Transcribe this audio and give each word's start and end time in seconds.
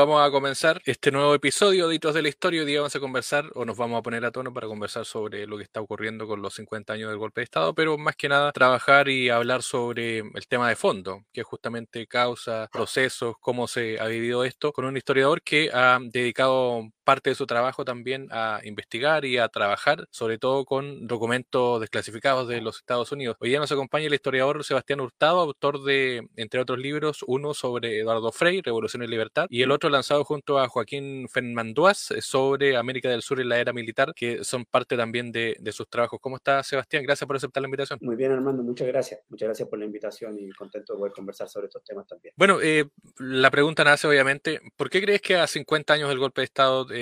vamos 0.00 0.26
a 0.26 0.30
comenzar 0.30 0.80
este 0.86 1.10
nuevo 1.12 1.34
episodio 1.34 1.86
de 1.86 1.94
Hitos 1.96 2.14
de 2.14 2.22
la 2.22 2.30
Historia. 2.30 2.62
Hoy 2.62 2.66
día 2.66 2.80
vamos 2.80 2.96
a 2.96 3.00
conversar, 3.00 3.50
o 3.54 3.66
nos 3.66 3.76
vamos 3.76 3.98
a 3.98 4.02
poner 4.02 4.24
a 4.24 4.30
tono 4.30 4.50
para 4.50 4.66
conversar 4.66 5.04
sobre 5.04 5.46
lo 5.46 5.58
que 5.58 5.64
está 5.64 5.82
ocurriendo 5.82 6.26
con 6.26 6.40
los 6.40 6.54
50 6.54 6.94
años 6.94 7.10
del 7.10 7.18
golpe 7.18 7.42
de 7.42 7.44
Estado, 7.44 7.74
pero 7.74 7.98
más 7.98 8.16
que 8.16 8.30
nada 8.30 8.50
trabajar 8.52 9.10
y 9.10 9.28
hablar 9.28 9.62
sobre 9.62 10.20
el 10.20 10.46
tema 10.48 10.70
de 10.70 10.76
fondo, 10.76 11.20
que 11.34 11.42
es 11.42 11.46
justamente 11.46 12.06
causa, 12.06 12.66
procesos, 12.72 13.34
cómo 13.40 13.68
se 13.68 14.00
ha 14.00 14.06
vivido 14.06 14.42
esto, 14.44 14.72
con 14.72 14.86
un 14.86 14.96
historiador 14.96 15.42
que 15.42 15.68
ha 15.70 15.98
dedicado 16.00 16.88
parte 17.10 17.30
de 17.30 17.34
su 17.34 17.44
trabajo 17.44 17.84
también 17.84 18.28
a 18.30 18.60
investigar 18.62 19.24
y 19.24 19.36
a 19.36 19.48
trabajar, 19.48 20.06
sobre 20.12 20.38
todo 20.38 20.64
con 20.64 21.08
documentos 21.08 21.80
desclasificados 21.80 22.46
de 22.46 22.60
los 22.60 22.76
Estados 22.76 23.10
Unidos. 23.10 23.36
Hoy 23.40 23.48
día 23.48 23.58
nos 23.58 23.72
acompaña 23.72 24.06
el 24.06 24.14
historiador 24.14 24.62
Sebastián 24.62 25.00
Hurtado, 25.00 25.40
autor 25.40 25.82
de, 25.82 26.28
entre 26.36 26.60
otros 26.60 26.78
libros, 26.78 27.24
uno 27.26 27.52
sobre 27.52 27.98
Eduardo 27.98 28.30
Frei, 28.30 28.62
Revolución 28.62 29.02
y 29.02 29.08
Libertad, 29.08 29.46
y 29.50 29.62
el 29.62 29.72
otro 29.72 29.90
lanzado 29.90 30.22
junto 30.22 30.60
a 30.60 30.68
Joaquín 30.68 31.28
Fernanduaz 31.28 32.12
eh, 32.12 32.22
sobre 32.22 32.76
América 32.76 33.10
del 33.10 33.22
Sur 33.22 33.40
en 33.40 33.48
la 33.48 33.58
era 33.58 33.72
militar, 33.72 34.12
que 34.14 34.44
son 34.44 34.64
parte 34.64 34.96
también 34.96 35.32
de, 35.32 35.56
de 35.58 35.72
sus 35.72 35.88
trabajos. 35.88 36.20
¿Cómo 36.22 36.36
está 36.36 36.62
Sebastián? 36.62 37.02
Gracias 37.02 37.26
por 37.26 37.34
aceptar 37.34 37.60
la 37.60 37.66
invitación. 37.66 37.98
Muy 38.02 38.14
bien, 38.14 38.30
Armando, 38.30 38.62
muchas 38.62 38.86
gracias. 38.86 39.20
Muchas 39.30 39.48
gracias 39.48 39.68
por 39.68 39.80
la 39.80 39.84
invitación 39.84 40.38
y 40.38 40.48
contento 40.50 40.92
de 40.92 40.98
poder 41.00 41.12
conversar 41.12 41.48
sobre 41.48 41.66
estos 41.66 41.82
temas 41.82 42.06
también. 42.06 42.34
Bueno, 42.36 42.60
eh, 42.62 42.84
la 43.18 43.50
pregunta 43.50 43.82
nace 43.82 44.06
obviamente, 44.06 44.60
¿por 44.76 44.88
qué 44.88 45.02
crees 45.02 45.20
que 45.20 45.34
a 45.34 45.48
50 45.48 45.92
años 45.92 46.08
del 46.08 46.20
golpe 46.20 46.42
de 46.42 46.44
Estado 46.44 46.86
eh, 46.92 46.99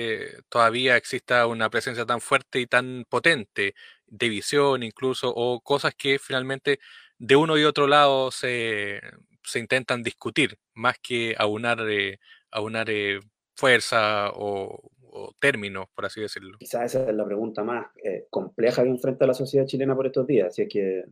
todavía 0.49 0.97
exista 0.97 1.47
una 1.47 1.69
presencia 1.69 2.05
tan 2.05 2.21
fuerte 2.21 2.59
y 2.59 2.67
tan 2.67 3.05
potente 3.09 3.73
de 4.07 4.29
visión 4.29 4.83
incluso, 4.83 5.31
o 5.33 5.61
cosas 5.61 5.93
que 5.95 6.19
finalmente 6.19 6.79
de 7.17 7.35
uno 7.35 7.57
y 7.57 7.63
otro 7.63 7.87
lado 7.87 8.31
se, 8.31 9.01
se 9.43 9.59
intentan 9.59 10.03
discutir, 10.03 10.57
más 10.73 10.97
que 10.99 11.35
aunar, 11.37 11.79
eh, 11.89 12.19
aunar 12.51 12.89
eh, 12.89 13.19
fuerza 13.55 14.31
o, 14.31 14.91
o, 15.01 15.33
términos, 15.39 15.87
por 15.93 16.05
así 16.05 16.21
decirlo. 16.21 16.57
Quizás 16.59 16.95
esa 16.95 17.09
es 17.09 17.15
la 17.15 17.25
pregunta 17.25 17.63
más 17.63 17.87
eh, 18.03 18.27
compleja 18.29 18.83
que 18.83 18.89
enfrenta 18.89 19.27
la 19.27 19.33
sociedad 19.33 19.65
chilena 19.65 19.95
por 19.95 20.07
estos 20.07 20.25
días, 20.25 20.47
así 20.47 20.63
es 20.63 20.69
que 20.69 21.03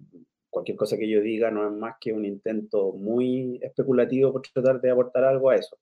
cualquier 0.50 0.78
cosa 0.78 0.98
que 0.98 1.10
yo 1.10 1.22
diga 1.22 1.52
no 1.52 1.68
es 1.68 1.74
más 1.74 1.96
que 2.00 2.14
un 2.14 2.26
intento 2.26 2.94
muy 2.94 3.60
especulativo 3.62 4.32
por 4.32 4.42
tratar 4.42 4.82
de 4.82 4.92
aportar 4.92 5.26
algo 5.26 5.50
a 5.50 5.56
eso. 5.56 5.78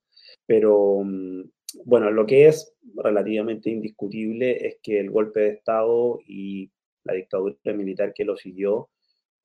Pero 0.46 1.02
mm, 1.04 1.44
bueno, 1.84 2.12
lo 2.12 2.26
que 2.26 2.48
es 2.48 2.74
relativamente 2.96 3.70
indiscutible 3.70 4.68
es 4.68 4.78
que 4.82 5.00
el 5.00 5.10
golpe 5.10 5.42
de 5.42 5.50
Estado 5.50 6.20
y 6.26 6.72
la 7.04 7.14
dictadura 7.14 7.74
militar 7.74 8.14
que 8.14 8.26
lo 8.26 8.36
siguió 8.36 8.90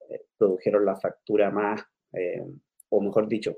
eh, 0.09 0.21
produjeron 0.37 0.85
la 0.85 0.95
fractura 0.95 1.51
más, 1.51 1.81
eh, 2.13 2.43
o 2.89 3.01
mejor 3.01 3.27
dicho, 3.27 3.57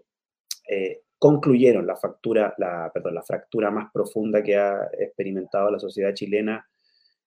eh, 0.67 1.03
concluyeron 1.17 1.85
la, 1.85 1.95
fractura, 1.95 2.53
la, 2.57 2.91
perdón, 2.93 3.15
la 3.15 3.23
fractura 3.23 3.71
más 3.71 3.91
profunda 3.91 4.43
que 4.43 4.55
ha 4.55 4.89
experimentado 4.97 5.71
la 5.71 5.79
sociedad 5.79 6.13
chilena 6.13 6.67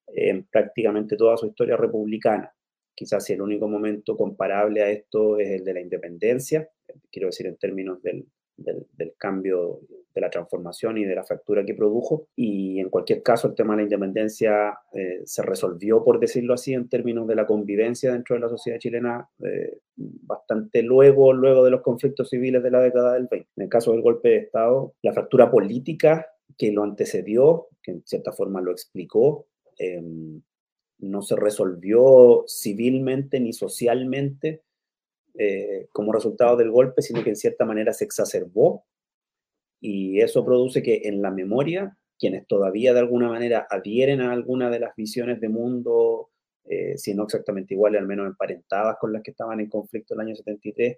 en 0.08 0.46
prácticamente 0.46 1.16
toda 1.16 1.36
su 1.36 1.46
historia 1.46 1.76
republicana. 1.76 2.52
Quizás 2.94 3.28
el 3.30 3.42
único 3.42 3.68
momento 3.68 4.16
comparable 4.16 4.82
a 4.82 4.90
esto 4.90 5.38
es 5.38 5.48
el 5.48 5.64
de 5.64 5.74
la 5.74 5.80
independencia, 5.80 6.68
quiero 7.10 7.28
decir 7.28 7.46
en 7.46 7.56
términos 7.56 8.02
del, 8.02 8.26
del, 8.56 9.14
cambio, 9.18 9.80
de 10.14 10.20
la 10.20 10.30
transformación 10.30 10.98
y 10.98 11.04
de 11.04 11.14
la 11.14 11.24
fractura 11.24 11.64
que 11.64 11.74
produjo. 11.74 12.28
Y 12.36 12.80
en 12.80 12.88
cualquier 12.88 13.22
caso, 13.22 13.48
el 13.48 13.54
tema 13.54 13.74
de 13.74 13.78
la 13.78 13.82
independencia 13.84 14.78
eh, 14.92 15.22
se 15.24 15.42
resolvió, 15.42 16.02
por 16.04 16.18
decirlo 16.18 16.54
así, 16.54 16.72
en 16.72 16.88
términos 16.88 17.26
de 17.26 17.34
la 17.34 17.46
convivencia 17.46 18.12
dentro 18.12 18.34
de 18.34 18.40
la 18.40 18.48
sociedad 18.48 18.78
chilena 18.78 19.28
eh, 19.44 19.78
bastante 19.96 20.82
luego, 20.82 21.32
luego 21.32 21.64
de 21.64 21.70
los 21.70 21.82
conflictos 21.82 22.30
civiles 22.30 22.62
de 22.62 22.70
la 22.70 22.80
década 22.80 23.14
del 23.14 23.28
20. 23.30 23.48
En 23.56 23.62
el 23.64 23.68
caso 23.68 23.92
del 23.92 24.02
golpe 24.02 24.28
de 24.30 24.36
Estado, 24.38 24.94
la 25.02 25.12
fractura 25.12 25.50
política 25.50 26.26
que 26.56 26.72
lo 26.72 26.82
antecedió, 26.82 27.68
que 27.82 27.92
en 27.92 28.02
cierta 28.06 28.32
forma 28.32 28.60
lo 28.60 28.72
explicó, 28.72 29.46
eh, 29.78 30.02
no 30.98 31.22
se 31.22 31.36
resolvió 31.36 32.44
civilmente 32.48 33.40
ni 33.40 33.52
socialmente 33.52 34.62
eh, 35.38 35.88
como 35.92 36.12
resultado 36.12 36.56
del 36.56 36.70
golpe, 36.70 37.02
sino 37.02 37.22
que 37.22 37.30
en 37.30 37.36
cierta 37.36 37.64
manera 37.64 37.92
se 37.92 38.04
exacerbó 38.04 38.84
y 39.80 40.20
eso 40.20 40.44
produce 40.44 40.82
que 40.82 41.02
en 41.04 41.22
la 41.22 41.30
memoria, 41.30 41.96
quienes 42.18 42.46
todavía 42.46 42.94
de 42.94 43.00
alguna 43.00 43.28
manera 43.28 43.66
adhieren 43.70 44.20
a 44.20 44.32
alguna 44.32 44.70
de 44.70 44.80
las 44.80 44.96
visiones 44.96 45.40
de 45.40 45.48
mundo, 45.48 46.30
eh, 46.64 46.96
si 46.98 47.14
no 47.14 47.24
exactamente 47.24 47.74
iguales, 47.74 48.00
al 48.00 48.06
menos 48.06 48.26
emparentadas 48.26 48.96
con 48.98 49.12
las 49.12 49.22
que 49.22 49.30
estaban 49.30 49.60
en 49.60 49.68
conflicto 49.68 50.14
el 50.14 50.20
año 50.20 50.34
73, 50.34 50.96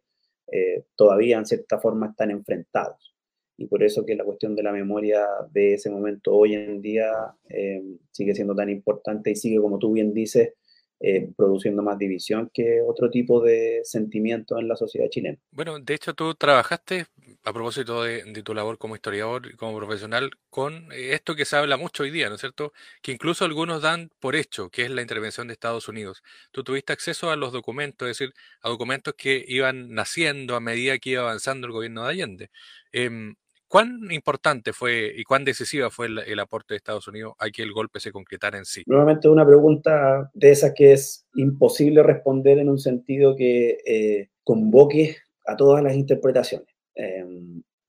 eh, 0.50 0.84
todavía 0.96 1.38
en 1.38 1.46
cierta 1.46 1.78
forma 1.78 2.08
están 2.08 2.30
enfrentados. 2.30 3.14
Y 3.56 3.66
por 3.66 3.82
eso 3.82 4.06
que 4.06 4.14
la 4.14 4.24
cuestión 4.24 4.54
de 4.54 4.62
la 4.62 4.72
memoria 4.72 5.26
de 5.50 5.74
ese 5.74 5.90
momento 5.90 6.32
hoy 6.32 6.54
en 6.54 6.80
día 6.80 7.10
eh, 7.48 7.82
sigue 8.12 8.34
siendo 8.34 8.54
tan 8.54 8.70
importante 8.70 9.32
y 9.32 9.36
sigue, 9.36 9.60
como 9.60 9.78
tú 9.78 9.92
bien 9.92 10.14
dices, 10.14 10.54
eh, 11.00 11.30
produciendo 11.36 11.82
más 11.82 11.96
división 11.96 12.50
que 12.52 12.80
otro 12.82 13.08
tipo 13.08 13.40
de 13.40 13.82
sentimiento 13.84 14.58
en 14.58 14.66
la 14.66 14.74
sociedad 14.74 15.08
chilena. 15.08 15.38
Bueno, 15.52 15.78
de 15.78 15.94
hecho 15.94 16.12
tú 16.14 16.34
trabajaste, 16.34 17.06
a 17.44 17.52
propósito 17.52 18.02
de, 18.02 18.24
de, 18.24 18.42
tu 18.42 18.52
labor 18.52 18.78
como 18.78 18.96
historiador 18.96 19.46
y 19.46 19.56
como 19.56 19.76
profesional, 19.76 20.30
con 20.50 20.90
eh, 20.92 21.14
esto 21.14 21.36
que 21.36 21.44
se 21.44 21.56
habla 21.56 21.76
mucho 21.76 22.02
hoy 22.02 22.10
día, 22.10 22.28
¿no 22.28 22.34
es 22.34 22.40
cierto? 22.40 22.72
Que 23.00 23.12
incluso 23.12 23.44
algunos 23.44 23.80
dan 23.82 24.10
por 24.18 24.34
hecho, 24.34 24.70
que 24.70 24.82
es 24.82 24.90
la 24.90 25.02
intervención 25.02 25.46
de 25.46 25.52
Estados 25.52 25.88
Unidos. 25.88 26.22
Tú 26.50 26.64
tuviste 26.64 26.92
acceso 26.92 27.30
a 27.30 27.36
los 27.36 27.52
documentos, 27.52 28.08
es 28.08 28.18
decir, 28.18 28.34
a 28.60 28.68
documentos 28.68 29.14
que 29.16 29.44
iban 29.46 29.94
naciendo 29.94 30.56
a 30.56 30.60
medida 30.60 30.98
que 30.98 31.10
iba 31.10 31.22
avanzando 31.22 31.68
el 31.68 31.72
gobierno 31.72 32.02
de 32.04 32.10
Allende. 32.10 32.50
Eh, 32.92 33.34
¿Cuán 33.68 34.08
importante 34.10 34.72
fue 34.72 35.12
y 35.14 35.24
cuán 35.24 35.44
decisiva 35.44 35.90
fue 35.90 36.06
el, 36.06 36.18
el, 36.20 36.40
aporte 36.40 36.72
de 36.72 36.78
Estados 36.78 37.06
Unidos 37.06 37.34
a 37.38 37.50
que 37.50 37.62
el 37.62 37.72
golpe 37.72 38.00
se 38.00 38.10
concretara 38.10 38.56
en 38.56 38.64
sí? 38.64 38.82
Nuevamente 38.86 39.28
una 39.28 39.46
pregunta 39.46 40.30
de 40.32 40.50
esas 40.50 40.72
que 40.74 40.94
es 40.94 41.26
imposible 41.34 42.02
responder 42.02 42.58
en 42.58 42.70
un 42.70 42.78
sentido 42.78 43.36
que 43.36 43.78
eh, 43.84 44.30
convoque 44.42 45.16
a 45.46 45.56
todas 45.56 45.82
las 45.82 45.94
interpretaciones. 45.94 46.68
Eh, 46.94 47.24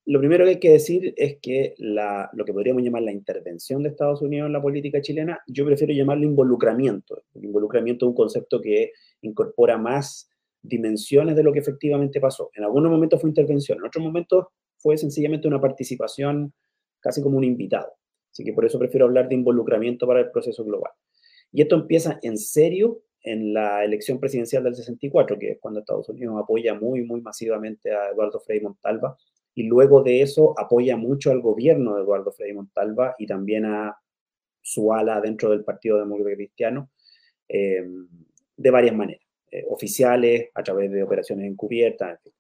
lo 0.06 0.20
primero 0.20 0.44
que 0.44 0.50
hay 0.50 0.60
que 0.60 0.72
decir 0.72 1.14
es 1.16 1.38
que 1.40 1.76
la, 1.78 2.30
lo 2.34 2.44
que 2.44 2.52
podríamos 2.52 2.82
llamar 2.82 3.04
la 3.04 3.12
intervención 3.12 3.84
de 3.84 3.90
Estados 3.90 4.22
Unidos 4.22 4.48
en 4.48 4.54
la 4.54 4.62
política 4.62 5.02
chilena, 5.02 5.40
yo 5.48 5.66
prefiero 5.66 5.94
llamarlo 5.94 6.26
involucramiento. 6.26 7.24
El 7.36 7.46
involucramiento 7.46 8.06
es 8.06 8.10
un 8.10 8.16
concepto 8.16 8.60
que 8.60 8.92
incorpora 9.22 9.78
más 9.78 10.30
dimensiones 10.62 11.36
de 11.36 11.44
lo 11.44 11.54
que 11.54 11.60
efectivamente 11.60 12.20
pasó. 12.20 12.50
En 12.56 12.64
algunos 12.64 12.92
momentos 12.92 13.22
fue 13.22 13.30
intervención, 13.30 13.78
en 13.78 13.86
otros 13.86 14.04
momentos 14.04 14.48
fue 14.80 14.98
sencillamente 14.98 15.48
una 15.48 15.62
participación 15.62 16.54
casi 17.00 17.22
como 17.22 17.38
un 17.38 17.44
invitado. 17.44 17.94
Así 18.32 18.44
que 18.44 18.54
por 18.54 18.66
eso 18.66 18.80
prefiero 18.80 19.06
hablar 19.06 19.28
de 19.30 19.36
involucramiento 19.36 20.08
para 20.08 20.22
el 20.22 20.32
proceso 20.32 20.64
global. 20.64 20.92
Y 21.52 21.62
esto 21.62 21.76
empieza 21.76 22.20
en 22.22 22.38
serio 22.38 23.02
en 23.22 23.54
la 23.54 23.84
elección 23.84 24.20
presidencial 24.20 24.64
del 24.64 24.76
64, 24.76 25.38
que 25.38 25.52
es 25.52 25.60
cuando 25.60 25.80
Estados 25.80 26.08
Unidos 26.10 26.36
apoya 26.42 26.74
muy, 26.74 27.04
muy 27.04 27.22
masivamente 27.22 27.92
a 27.92 28.10
Eduardo 28.10 28.40
Frei 28.40 28.62
Montalva, 28.62 29.18
y 29.54 29.64
luego 29.64 30.02
de 30.04 30.22
eso 30.22 30.54
apoya 30.58 30.96
mucho 30.96 31.32
al 31.32 31.42
gobierno 31.42 31.96
de 31.96 32.04
Eduardo 32.04 32.32
Frei 32.32 32.54
Montalva 32.54 33.16
y 33.18 33.26
también 33.28 33.66
a 33.66 33.98
su 34.62 34.94
ala 34.94 35.20
dentro 35.20 35.50
del 35.50 35.64
Partido 35.64 35.98
Demócrata 35.98 36.36
Cristiano, 36.36 36.92
eh, 37.48 37.86
de 38.56 38.72
varias 38.72 38.96
maneras, 38.96 39.26
eh, 39.52 39.66
oficiales, 39.68 40.50
a 40.54 40.64
través 40.64 40.92
de 40.92 41.04
operaciones 41.04 41.46
encubiertas, 41.48 42.12
en 42.12 42.20
fin. 42.20 42.34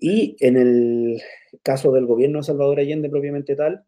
Y 0.00 0.36
en 0.40 0.56
el 0.56 1.20
caso 1.62 1.92
del 1.92 2.06
gobierno 2.06 2.38
de 2.38 2.44
Salvador 2.44 2.80
Allende 2.80 3.10
propiamente 3.10 3.56
tal, 3.56 3.84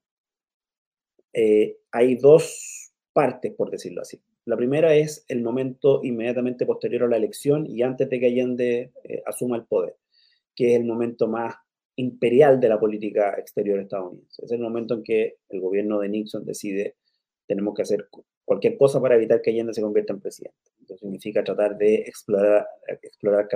eh, 1.32 1.78
hay 1.92 2.16
dos 2.16 2.92
partes, 3.12 3.52
por 3.54 3.70
decirlo 3.70 4.02
así. 4.02 4.20
La 4.44 4.56
primera 4.56 4.94
es 4.94 5.24
el 5.28 5.42
momento 5.42 6.00
inmediatamente 6.02 6.66
posterior 6.66 7.04
a 7.04 7.08
la 7.08 7.16
elección 7.16 7.66
y 7.66 7.82
antes 7.82 8.08
de 8.08 8.18
que 8.18 8.26
Allende 8.26 8.92
eh, 9.04 9.22
asuma 9.26 9.56
el 9.56 9.64
poder, 9.64 9.96
que 10.56 10.74
es 10.74 10.80
el 10.80 10.86
momento 10.86 11.28
más 11.28 11.54
imperial 11.96 12.58
de 12.58 12.68
la 12.68 12.80
política 12.80 13.34
exterior 13.38 13.78
estadounidense. 13.78 14.44
Es 14.44 14.50
el 14.50 14.60
momento 14.60 14.94
en 14.94 15.02
que 15.04 15.36
el 15.48 15.60
gobierno 15.60 16.00
de 16.00 16.08
Nixon 16.08 16.44
decide 16.44 16.96
tenemos 17.46 17.74
que 17.74 17.82
hacer 17.82 18.08
cualquier 18.44 18.76
cosa 18.78 19.00
para 19.00 19.16
evitar 19.16 19.42
que 19.42 19.50
Allende 19.50 19.74
se 19.74 19.82
convierta 19.82 20.12
en 20.12 20.20
presidente. 20.20 20.70
Entonces 20.78 21.00
significa 21.00 21.44
tratar 21.44 21.76
de 21.76 21.96
explorar, 21.96 22.66
explorar 23.02 23.48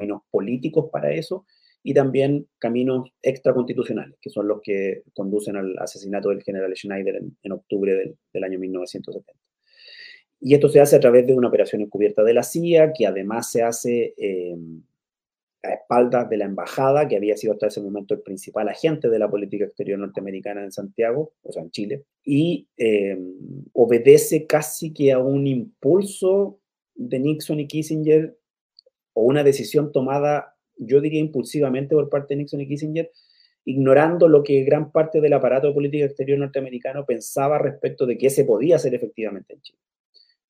caminos 0.00 0.22
políticos 0.30 0.88
para 0.90 1.12
eso 1.12 1.44
y 1.82 1.94
también 1.94 2.46
caminos 2.58 3.10
extraconstitucionales, 3.22 4.18
que 4.20 4.30
son 4.30 4.48
los 4.48 4.60
que 4.62 5.02
conducen 5.14 5.56
al 5.56 5.78
asesinato 5.78 6.30
del 6.30 6.42
general 6.42 6.74
Schneider 6.74 7.16
en, 7.16 7.36
en 7.42 7.52
octubre 7.52 7.94
del, 7.94 8.16
del, 8.32 8.44
año 8.44 8.58
1970. 8.58 9.32
Y 10.40 10.54
esto 10.54 10.68
se 10.68 10.80
hace 10.80 10.96
a 10.96 11.00
través 11.00 11.26
de 11.26 11.34
una 11.34 11.48
operación 11.48 11.82
encubierta 11.82 12.22
de 12.22 12.34
la 12.34 12.42
CIA, 12.42 12.92
que 12.92 13.06
además 13.06 13.50
se 13.50 13.62
hace 13.62 14.14
eh, 14.16 14.56
a 15.62 15.74
espaldas 15.74 16.28
de 16.30 16.38
la 16.38 16.46
embajada, 16.46 17.06
que 17.06 17.16
había 17.16 17.36
sido 17.36 17.52
hasta 17.52 17.66
ese 17.66 17.82
momento 17.82 18.14
el 18.14 18.22
principal 18.22 18.68
agente 18.68 19.10
de 19.10 19.18
la 19.18 19.30
política 19.30 19.64
exterior 19.64 19.98
norteamericana 19.98 20.64
en 20.64 20.72
Santiago, 20.72 21.32
o 21.42 21.52
sea, 21.52 21.62
en 21.62 21.70
Chile, 21.70 22.04
y 22.24 22.66
eh, 22.78 23.18
obedece 23.74 24.46
casi 24.46 24.92
que 24.92 25.12
a 25.12 25.18
un 25.18 25.46
impulso 25.46 26.58
de 26.94 27.18
Nixon 27.18 27.60
y 27.60 27.66
Kissinger 27.66 28.36
o 29.20 29.24
una 29.24 29.44
decisión 29.44 29.92
tomada, 29.92 30.56
yo 30.76 31.00
diría 31.02 31.20
impulsivamente 31.20 31.94
por 31.94 32.08
parte 32.08 32.34
de 32.34 32.38
Nixon 32.38 32.62
y 32.62 32.68
Kissinger, 32.68 33.10
ignorando 33.66 34.28
lo 34.28 34.42
que 34.42 34.64
gran 34.64 34.90
parte 34.90 35.20
del 35.20 35.34
aparato 35.34 35.66
de 35.66 35.74
política 35.74 36.06
exterior 36.06 36.38
norteamericano 36.38 37.04
pensaba 37.04 37.58
respecto 37.58 38.06
de 38.06 38.16
qué 38.16 38.30
se 38.30 38.46
podía 38.46 38.76
hacer 38.76 38.94
efectivamente 38.94 39.52
en 39.52 39.60
Chile. 39.60 39.78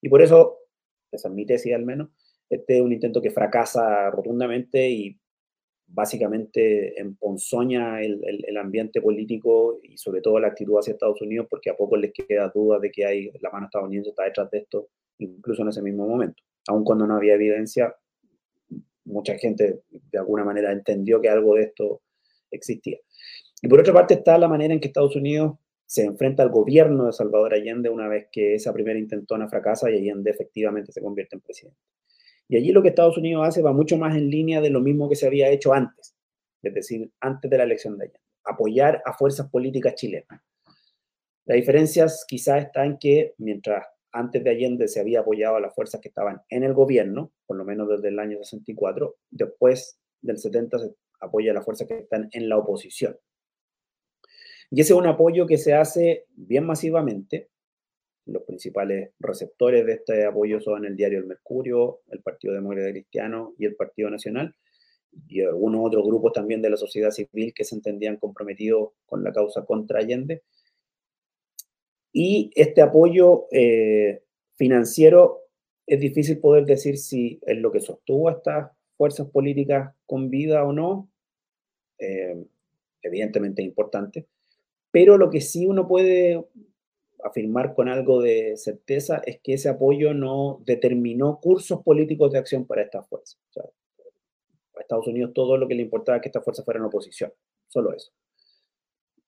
Y 0.01 0.09
por 0.09 0.23
eso, 0.23 0.59
esa 1.11 1.29
es 1.29 1.35
mi 1.35 1.45
tesis 1.45 1.75
al 1.75 1.85
menos, 1.85 2.11
este 2.49 2.77
es 2.77 2.83
un 2.83 2.93
intento 2.93 3.21
que 3.21 3.33
fracasa 3.33 4.09
rotundamente 4.11 4.89
y 4.89 5.19
básicamente 5.89 7.01
emponzoña 7.01 8.01
el, 8.01 8.21
el, 8.25 8.57
ambiente 8.57 9.01
político 9.01 9.81
y 9.83 9.99
sobre 9.99 10.21
todo 10.21 10.39
la 10.39 10.47
actitud 10.47 10.79
hacia 10.79 10.93
Estados 10.93 11.21
Unidos, 11.21 11.49
porque 11.51 11.71
a 11.71 11.77
poco 11.77 11.97
les 11.97 12.13
queda 12.13 12.53
duda 12.55 12.79
de 12.79 12.93
que 12.93 13.05
hay 13.05 13.33
la 13.41 13.51
mano 13.51 13.67
estadounidense 13.67 14.11
está 14.11 14.23
detrás 14.23 14.49
de 14.53 14.59
esto, 14.59 14.89
incluso 15.19 15.63
en 15.63 15.69
ese 15.71 15.83
mismo 15.83 16.07
momento. 16.07 16.41
Aun 16.69 16.85
cuando 16.85 17.09
no 17.09 17.17
había 17.17 17.35
evidencia, 17.35 17.93
mucha 19.05 19.37
gente 19.39 19.83
de 19.91 20.19
alguna 20.19 20.45
manera 20.45 20.73
entendió 20.73 21.21
que 21.21 21.29
algo 21.29 21.55
de 21.55 21.63
esto 21.63 22.03
existía. 22.51 22.99
Y 23.63 23.69
por 23.69 23.81
otra 23.81 23.93
parte 23.93 24.15
está 24.15 24.39
la 24.39 24.49
manera 24.49 24.73
en 24.73 24.81
que 24.81 24.89
Estados 24.89 25.17
Unidos 25.17 25.59
se 25.87 26.05
enfrenta 26.05 26.43
al 26.43 26.51
gobierno 26.51 27.07
de 27.07 27.13
Salvador 27.13 27.53
Allende 27.53 27.91
una 27.91 28.09
vez 28.09 28.29
que 28.31 28.55
esa 28.55 28.73
primera 28.73 28.99
intentona 28.99 29.49
fracasa 29.49 29.91
y 29.91 29.97
Allende 29.97 30.31
efectivamente 30.31 30.93
se 30.93 31.01
convierte 31.01 31.37
en 31.37 31.43
presidente. 31.43 31.79
Y 32.49 32.57
allí 32.57 32.73
lo 32.73 32.83
que 32.83 32.89
Estados 32.89 33.19
Unidos 33.19 33.47
hace 33.47 33.63
va 33.63 33.73
mucho 33.73 33.97
más 33.97 34.17
en 34.17 34.31
línea 34.31 34.61
de 34.61 34.71
lo 34.71 34.81
mismo 34.81 35.09
que 35.09 35.17
se 35.17 35.27
había 35.27 35.51
hecho 35.51 35.73
antes, 35.73 36.15
es 36.63 36.75
decir, 36.75 37.11
antes 37.21 37.51
de 37.51 37.59
la 37.59 37.65
elección 37.65 37.99
de 37.99 38.05
Allende, 38.05 38.21
apoyar 38.45 39.03
a 39.05 39.13
fuerzas 39.13 39.49
políticas 39.51 39.95
chilenas. 39.95 40.41
La 41.45 41.57
diferencia 41.57 42.07
quizás 42.29 42.63
está 42.63 42.85
en 42.85 42.99
que 42.99 43.35
mientras 43.39 43.85
antes 44.13 44.43
de 44.43 44.51
Allende 44.51 44.89
se 44.89 45.01
había 45.01 45.21
apoyado 45.21 45.57
a 45.57 45.61
las 45.61 45.75
fuerzas 45.75 46.01
que 46.01 46.09
estaban 46.09 46.43
en 46.49 46.65
el 46.65 46.75
gobierno, 46.75 47.33
por 47.47 47.57
lo 47.57 47.65
menos 47.65 47.89
desde 47.89 48.09
el 48.09 48.19
año 48.19 48.39
64, 48.39 49.17
después 49.31 49.99
del 50.21 50.39
70 50.39 50.79
se 50.79 50.95
apoya 51.21 51.53
a 51.53 51.55
las 51.55 51.65
fuerzas 51.65 51.87
que 51.87 51.99
están 51.99 52.29
en 52.33 52.49
la 52.49 52.59
oposición. 52.59 53.17
Y 54.71 54.81
ese 54.81 54.93
es 54.93 54.99
un 54.99 55.07
apoyo 55.07 55.47
que 55.47 55.59
se 55.59 55.75
hace 55.75 56.27
bien 56.35 56.65
masivamente 56.65 57.51
los 58.31 58.43
principales 58.45 59.11
receptores 59.19 59.85
de 59.85 59.93
este 59.95 60.25
apoyo 60.25 60.61
son 60.61 60.85
el 60.85 60.97
diario 60.97 61.19
El 61.19 61.27
Mercurio, 61.27 62.01
el 62.09 62.21
Partido 62.21 62.55
Demócrata 62.55 62.91
Cristiano 62.91 63.55
y 63.59 63.67
el 63.67 63.75
Partido 63.75 64.11
Nacional, 64.11 64.55
y 65.27 65.43
algunos 65.43 65.81
otros 65.85 66.05
grupos 66.05 66.33
también 66.33 66.63
de 66.63 66.71
la 66.71 66.77
sociedad 66.77 67.11
civil 67.11 67.53
que 67.55 67.65
se 67.65 67.75
entendían 67.75 68.17
comprometidos 68.17 68.91
con 69.07 69.25
la 69.25 69.33
causa 69.33 69.65
contra 69.65 69.99
Allende. 69.99 70.43
Y 72.13 72.51
este 72.55 72.83
apoyo 72.83 73.47
eh, 73.51 74.23
financiero 74.55 75.41
es 75.87 76.01
difícil 76.01 76.39
poder 76.39 76.65
decir 76.65 76.99
si 76.99 77.41
es 77.47 77.59
lo 77.59 77.73
que 77.73 77.81
sostuvo 77.81 78.29
a 78.29 78.33
estas 78.33 78.71
fuerzas 78.97 79.29
políticas 79.31 79.95
con 80.07 80.31
vida 80.31 80.65
o 80.65 80.73
no. 80.73 81.11
Eh, 81.99 82.45
evidentemente 83.03 83.63
es 83.63 83.69
importante. 83.69 84.27
Pero 84.91 85.19
lo 85.19 85.31
que 85.31 85.41
sí 85.41 85.67
uno 85.67 85.87
puede 85.87 86.45
afirmar 87.25 87.75
con 87.75 87.89
algo 87.89 88.21
de 88.23 88.57
certeza 88.57 89.23
es 89.25 89.41
que 89.41 89.55
ese 89.55 89.69
apoyo 89.69 90.15
no 90.15 90.63
determinó 90.65 91.39
cursos 91.41 91.83
políticos 91.83 92.33
de 92.33 92.39
acción 92.39 92.67
para 92.67 92.83
estas 92.83 93.09
fuerzas. 93.09 93.39
a 93.57 94.81
Estados 94.81 95.07
Unidos 95.07 95.33
todo 95.35 95.57
lo 95.57 95.69
que 95.69 95.75
le 95.75 95.83
importaba 95.83 96.17
es 96.17 96.23
que 96.23 96.29
estas 96.29 96.45
fuerzas 96.45 96.65
fueran 96.65 96.85
oposición, 96.85 97.33
solo 97.69 97.93
eso. 97.93 98.13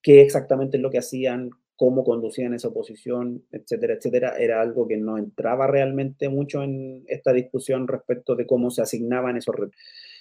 ¿Qué 0.00 0.22
exactamente 0.22 0.78
es 0.78 0.82
lo 0.82 0.90
que 0.90 0.98
hacían? 0.98 1.50
¿Cómo 1.82 2.04
conducían 2.04 2.54
esa 2.54 2.68
oposición? 2.68 3.42
Etcétera, 3.50 3.94
etcétera. 3.94 4.36
Era 4.38 4.60
algo 4.60 4.86
que 4.86 4.96
no 4.96 5.18
entraba 5.18 5.66
realmente 5.66 6.28
mucho 6.28 6.62
en 6.62 7.02
esta 7.08 7.32
discusión 7.32 7.88
respecto 7.88 8.36
de 8.36 8.46
cómo 8.46 8.70
se 8.70 8.82
asignaban 8.82 9.36
esos... 9.36 9.56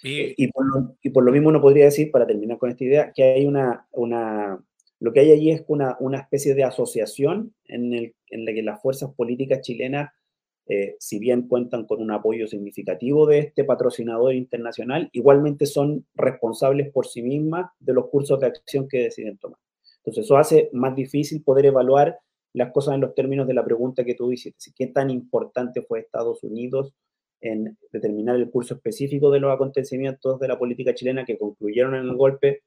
Y, 0.02 0.20
eh, 0.22 0.34
y, 0.36 0.48
por, 0.48 0.66
lo, 0.66 0.96
y 1.00 1.10
por 1.10 1.22
lo 1.22 1.30
mismo 1.30 1.50
uno 1.50 1.60
podría 1.60 1.84
decir, 1.84 2.10
para 2.10 2.26
terminar 2.26 2.58
con 2.58 2.68
esta 2.68 2.82
idea, 2.82 3.12
que 3.14 3.22
hay 3.22 3.46
una, 3.46 3.86
una 3.92 4.60
lo 4.98 5.12
que 5.12 5.20
hay 5.20 5.30
allí 5.30 5.52
es 5.52 5.62
una, 5.68 5.96
una 6.00 6.18
especie 6.18 6.56
de 6.56 6.64
asociación 6.64 7.54
en, 7.68 7.94
el, 7.94 8.16
en 8.30 8.44
la 8.44 8.52
que 8.52 8.64
las 8.64 8.82
fuerzas 8.82 9.12
políticas 9.14 9.60
chilenas, 9.60 10.10
eh, 10.66 10.96
si 10.98 11.20
bien 11.20 11.46
cuentan 11.46 11.86
con 11.86 12.02
un 12.02 12.10
apoyo 12.10 12.48
significativo 12.48 13.24
de 13.24 13.38
este 13.38 13.62
patrocinador 13.62 14.34
internacional, 14.34 15.10
igualmente 15.12 15.66
son 15.66 16.06
responsables 16.16 16.90
por 16.90 17.06
sí 17.06 17.22
mismas 17.22 17.70
de 17.78 17.94
los 17.94 18.08
cursos 18.08 18.40
de 18.40 18.48
acción 18.48 18.88
que 18.88 19.04
deciden 19.04 19.38
tomar. 19.38 19.60
Entonces, 20.04 20.24
eso 20.24 20.36
hace 20.36 20.68
más 20.72 20.94
difícil 20.94 21.42
poder 21.42 21.66
evaluar 21.66 22.18
las 22.54 22.72
cosas 22.72 22.94
en 22.94 23.00
los 23.00 23.14
términos 23.14 23.46
de 23.46 23.54
la 23.54 23.64
pregunta 23.64 24.04
que 24.04 24.14
tú 24.14 24.30
hiciste. 24.32 24.72
¿Qué 24.74 24.88
tan 24.88 25.10
importante 25.10 25.82
fue 25.82 26.00
Estados 26.00 26.42
Unidos 26.42 26.92
en 27.40 27.76
determinar 27.92 28.36
el 28.36 28.50
curso 28.50 28.74
específico 28.74 29.30
de 29.30 29.40
los 29.40 29.52
acontecimientos 29.52 30.38
de 30.38 30.48
la 30.48 30.58
política 30.58 30.94
chilena 30.94 31.24
que 31.24 31.38
concluyeron 31.38 31.94
en 31.94 32.02
el 32.02 32.16
golpe 32.16 32.62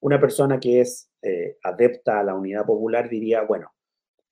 una 0.00 0.20
persona 0.20 0.60
que 0.60 0.80
es 0.80 1.10
eh, 1.22 1.56
adepta 1.62 2.20
a 2.20 2.22
la 2.22 2.34
unidad 2.34 2.64
popular 2.64 3.08
diría, 3.08 3.42
bueno, 3.42 3.72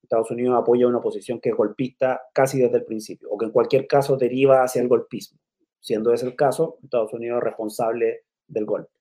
Estados 0.03 0.31
Unidos 0.31 0.57
apoya 0.57 0.87
una 0.87 0.99
oposición 0.99 1.41
que 1.41 1.49
es 1.51 1.57
golpista 1.57 2.21
casi 2.33 2.61
desde 2.61 2.77
el 2.77 2.85
principio, 2.85 3.29
o 3.31 3.39
que 3.39 3.47
en 3.47 3.53
cualquier 3.53 3.87
caso 3.87 4.17
deriva 4.17 4.63
hacia 4.63 4.83
el 4.83 4.89
golpismo. 4.89 5.41
Siendo 5.81 6.13
ese 6.13 6.27
el 6.27 6.37
caso, 6.37 6.79
Estados 6.83 7.13
Unidos 7.13 7.39
es 7.39 7.45
responsable 7.45 8.25
del 8.47 8.67
golpe. 8.67 8.93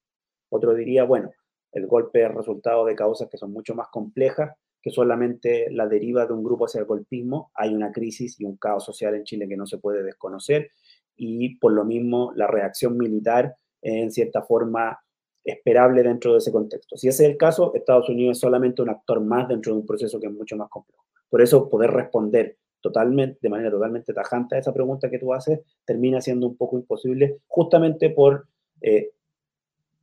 Otro 0.49 0.73
diría, 0.73 1.03
bueno, 1.03 1.31
el 1.73 1.87
golpe 1.87 2.23
es 2.23 2.33
resultado 2.33 2.85
de 2.85 2.95
causas 2.95 3.29
que 3.29 3.37
son 3.37 3.51
mucho 3.51 3.75
más 3.75 3.87
complejas 3.89 4.51
que 4.81 4.91
solamente 4.91 5.71
la 5.71 5.87
deriva 5.87 6.25
de 6.25 6.33
un 6.33 6.43
grupo 6.43 6.65
hacia 6.65 6.79
el 6.79 6.85
golpismo. 6.85 7.51
Hay 7.55 7.73
una 7.73 7.91
crisis 7.93 8.39
y 8.39 8.43
un 8.43 8.57
caos 8.57 8.83
social 8.83 9.15
en 9.15 9.23
Chile 9.23 9.47
que 9.47 9.55
no 9.55 9.65
se 9.65 9.77
puede 9.77 10.03
desconocer 10.03 10.71
y 11.15 11.57
por 11.57 11.71
lo 11.71 11.85
mismo 11.85 12.33
la 12.35 12.47
reacción 12.47 12.97
militar 12.97 13.55
en 13.81 14.11
cierta 14.11 14.41
forma 14.41 14.99
esperable 15.43 16.03
dentro 16.03 16.33
de 16.33 16.39
ese 16.39 16.51
contexto. 16.51 16.97
Si 16.97 17.07
ese 17.07 17.25
es 17.25 17.31
el 17.31 17.37
caso, 17.37 17.73
Estados 17.73 18.09
Unidos 18.09 18.37
es 18.37 18.41
solamente 18.41 18.81
un 18.81 18.89
actor 18.89 19.21
más 19.21 19.47
dentro 19.47 19.73
de 19.73 19.79
un 19.79 19.85
proceso 19.85 20.19
que 20.19 20.27
es 20.27 20.33
mucho 20.33 20.57
más 20.57 20.69
complejo. 20.69 21.05
Por 21.29 21.41
eso 21.41 21.69
poder 21.69 21.91
responder 21.91 22.57
totalmente, 22.81 23.39
de 23.41 23.49
manera 23.49 23.71
totalmente 23.71 24.13
tajante 24.13 24.55
a 24.55 24.59
esa 24.59 24.73
pregunta 24.73 25.09
que 25.09 25.19
tú 25.19 25.33
haces 25.33 25.61
termina 25.85 26.19
siendo 26.19 26.47
un 26.47 26.57
poco 26.57 26.77
imposible 26.77 27.39
justamente 27.47 28.09
por, 28.09 28.47
eh, 28.81 29.11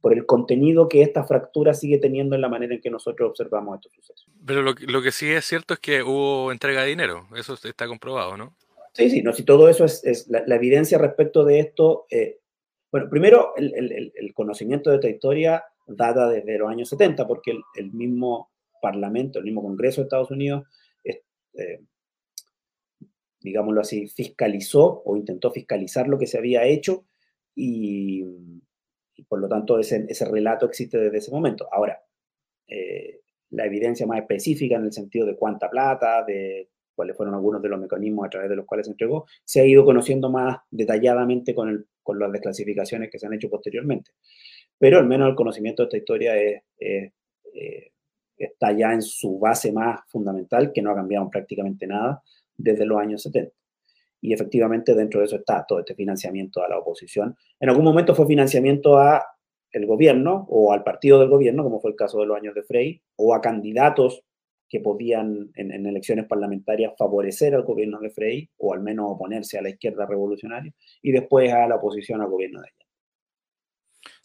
por 0.01 0.13
el 0.13 0.27
contenido 0.27 0.89
que 0.89 1.03
esta 1.03 1.25
fractura 1.25 1.75
sigue 1.75 1.99
teniendo 1.99 2.35
en 2.35 2.41
la 2.41 2.49
manera 2.49 2.75
en 2.75 2.81
que 2.81 2.91
nosotros 2.91 3.31
observamos 3.31 3.77
estos 3.77 3.93
sucesos. 3.93 4.29
Pero 4.47 4.63
lo, 4.63 4.75
lo 4.87 5.03
que 5.03 5.13
sí 5.13 5.31
es 5.31 5.45
cierto 5.45 5.75
es 5.75 5.81
que 5.81 6.03
hubo 6.03 6.53
entrega 6.53 6.83
de 6.83 6.89
dinero, 6.89 7.27
eso 7.37 7.55
está 7.63 7.87
comprobado, 7.87 8.37
¿no? 8.37 8.55
Sí, 8.95 9.09
sí, 9.09 9.23
no, 9.23 9.33
si 9.33 9.45
todo 9.45 9.69
eso 9.69 9.85
es, 9.85 10.05
es 10.05 10.29
la, 10.29 10.43
la, 10.47 10.57
evidencia 10.57 10.99
respecto 10.99 11.45
de 11.45 11.61
esto 11.61 12.07
eh, 12.11 12.41
bueno, 12.93 13.09
primero, 13.09 13.53
el, 13.57 14.35
conocimiento 14.35 14.91
de 14.91 14.97
esta 14.97 15.09
historia 15.09 15.65
data 15.87 16.29
desde 16.29 16.59
los 16.59 16.69
años 16.69 16.89
70, 16.89 17.27
porque 17.27 17.53
el, 17.77 17.93
mismo 17.93 18.51
Parlamento, 18.83 19.39
el 19.39 19.45
mismo 19.45 19.63
Congreso 19.63 20.01
de 20.01 20.05
Estados 20.07 20.31
Unidos, 20.31 20.67
eh, 21.05 21.81
digámoslo 23.41 23.81
así, 23.81 24.09
fiscalizó 24.09 25.03
o 25.05 25.17
intentó 25.17 25.53
fiscalizar 25.53 26.09
lo 26.09 26.19
que 26.19 26.27
se 26.27 26.39
había 26.39 26.65
hecho 26.65 27.05
y, 27.55 28.25
por 29.29 29.41
lo 29.41 29.49
tanto 29.49 29.79
ese, 29.79 30.07
relato 30.31 30.67
existe 30.67 30.99
desde 30.99 31.19
ese 31.19 31.31
momento. 31.31 31.69
Ahora, 31.73 32.03
eh, 32.67 33.21
la 33.51 33.67
evidencia 33.67 34.07
más 34.07 34.21
específica 34.21 34.77
en 34.77 34.85
el 34.85 34.93
sentido 34.93 35.27
de 35.27 35.37
cuánta 35.37 35.69
plata, 35.69 36.25
de 36.25 36.69
cuáles 36.95 37.17
fueron 37.17 37.35
algunos 37.35 37.63
de 37.63 37.69
los 37.69 37.81
mecanismos 37.81 38.27
a 38.27 38.31
través 38.31 38.51
de 38.51 38.57
los 38.57 38.67
cuales 38.67 38.87
se 38.87 38.93
entregó, 38.93 39.27
se 39.45 39.61
ha 39.61 39.67
ido 39.67 39.85
conociendo 39.85 40.31
más 40.31 40.59
detalladamente 40.71 41.55
con 41.55 41.69
el 41.69 41.87
con 42.03 42.19
las 42.19 42.33
desclasificaciones 42.33 43.11
que 43.11 43.19
se 43.19 43.27
han 43.27 43.35
hecho 43.35 43.49
posteriormente. 43.49 44.11
Pero 44.79 44.99
al 44.99 45.07
menos 45.07 45.29
el 45.29 45.37
conocimiento 45.37 45.83
de 45.83 45.87
esta 45.87 45.99
historia 45.99 46.37
es, 46.37 46.63
eh, 46.81 47.13
está 48.37 48.73
ya 48.73 48.93
en 48.93 49.03
su 49.03 49.39
base 49.39 49.73
más 49.73 50.01
fundamental, 50.09 50.73
que 50.73 50.83
no 50.83 50.91
ha 50.91 50.97
cambiado 50.97 51.29
prácticamente 51.31 51.87
nada 51.87 52.23
desde 52.57 52.87
los 52.87 52.99
años 52.99 53.23
70. 53.23 53.53
Y 54.21 54.33
efectivamente 54.33 54.95
dentro 54.95 55.21
de 55.21 55.27
eso 55.27 55.37
está 55.37 55.65
todo 55.67 55.81
este 55.81 55.95
financiamiento 55.95 56.63
a 56.63 56.69
la 56.69 56.79
oposición. 56.79 57.37
En 57.59 57.69
algún 57.69 57.85
momento 57.85 58.15
fue 58.15 58.27
financiamiento 58.27 58.99
a 58.99 59.25
el 59.73 59.87
gobierno 59.87 60.47
o 60.49 60.73
al 60.73 60.83
partido 60.83 61.21
del 61.21 61.29
gobierno, 61.29 61.63
como 61.63 61.81
fue 61.81 61.91
el 61.91 61.97
caso 61.97 62.21
de 62.21 62.27
los 62.27 62.37
años 62.37 62.55
de 62.55 62.63
Frey, 62.63 63.03
o 63.17 63.35
a 63.35 63.41
candidatos 63.41 64.25
que 64.69 64.81
podían 64.81 65.51
en, 65.55 65.85
elecciones 65.85 66.27
parlamentarias 66.27 66.93
favorecer 66.97 67.55
al 67.55 67.65
gobierno 67.65 67.99
de 67.99 68.11
Frey 68.11 68.49
o 68.57 68.73
al 68.73 68.81
menos 68.81 69.07
oponerse 69.09 69.59
a 69.59 69.63
la 69.63 69.71
izquierda 69.71 70.07
revolucionaria 70.07 70.73
y 71.03 71.11
después 71.11 71.53
a 71.53 71.67
la 71.67 71.77
oposición 71.77 72.21
al 72.21 72.29
gobierno 72.29 72.61
de 72.61 72.69
ella. 72.69 72.87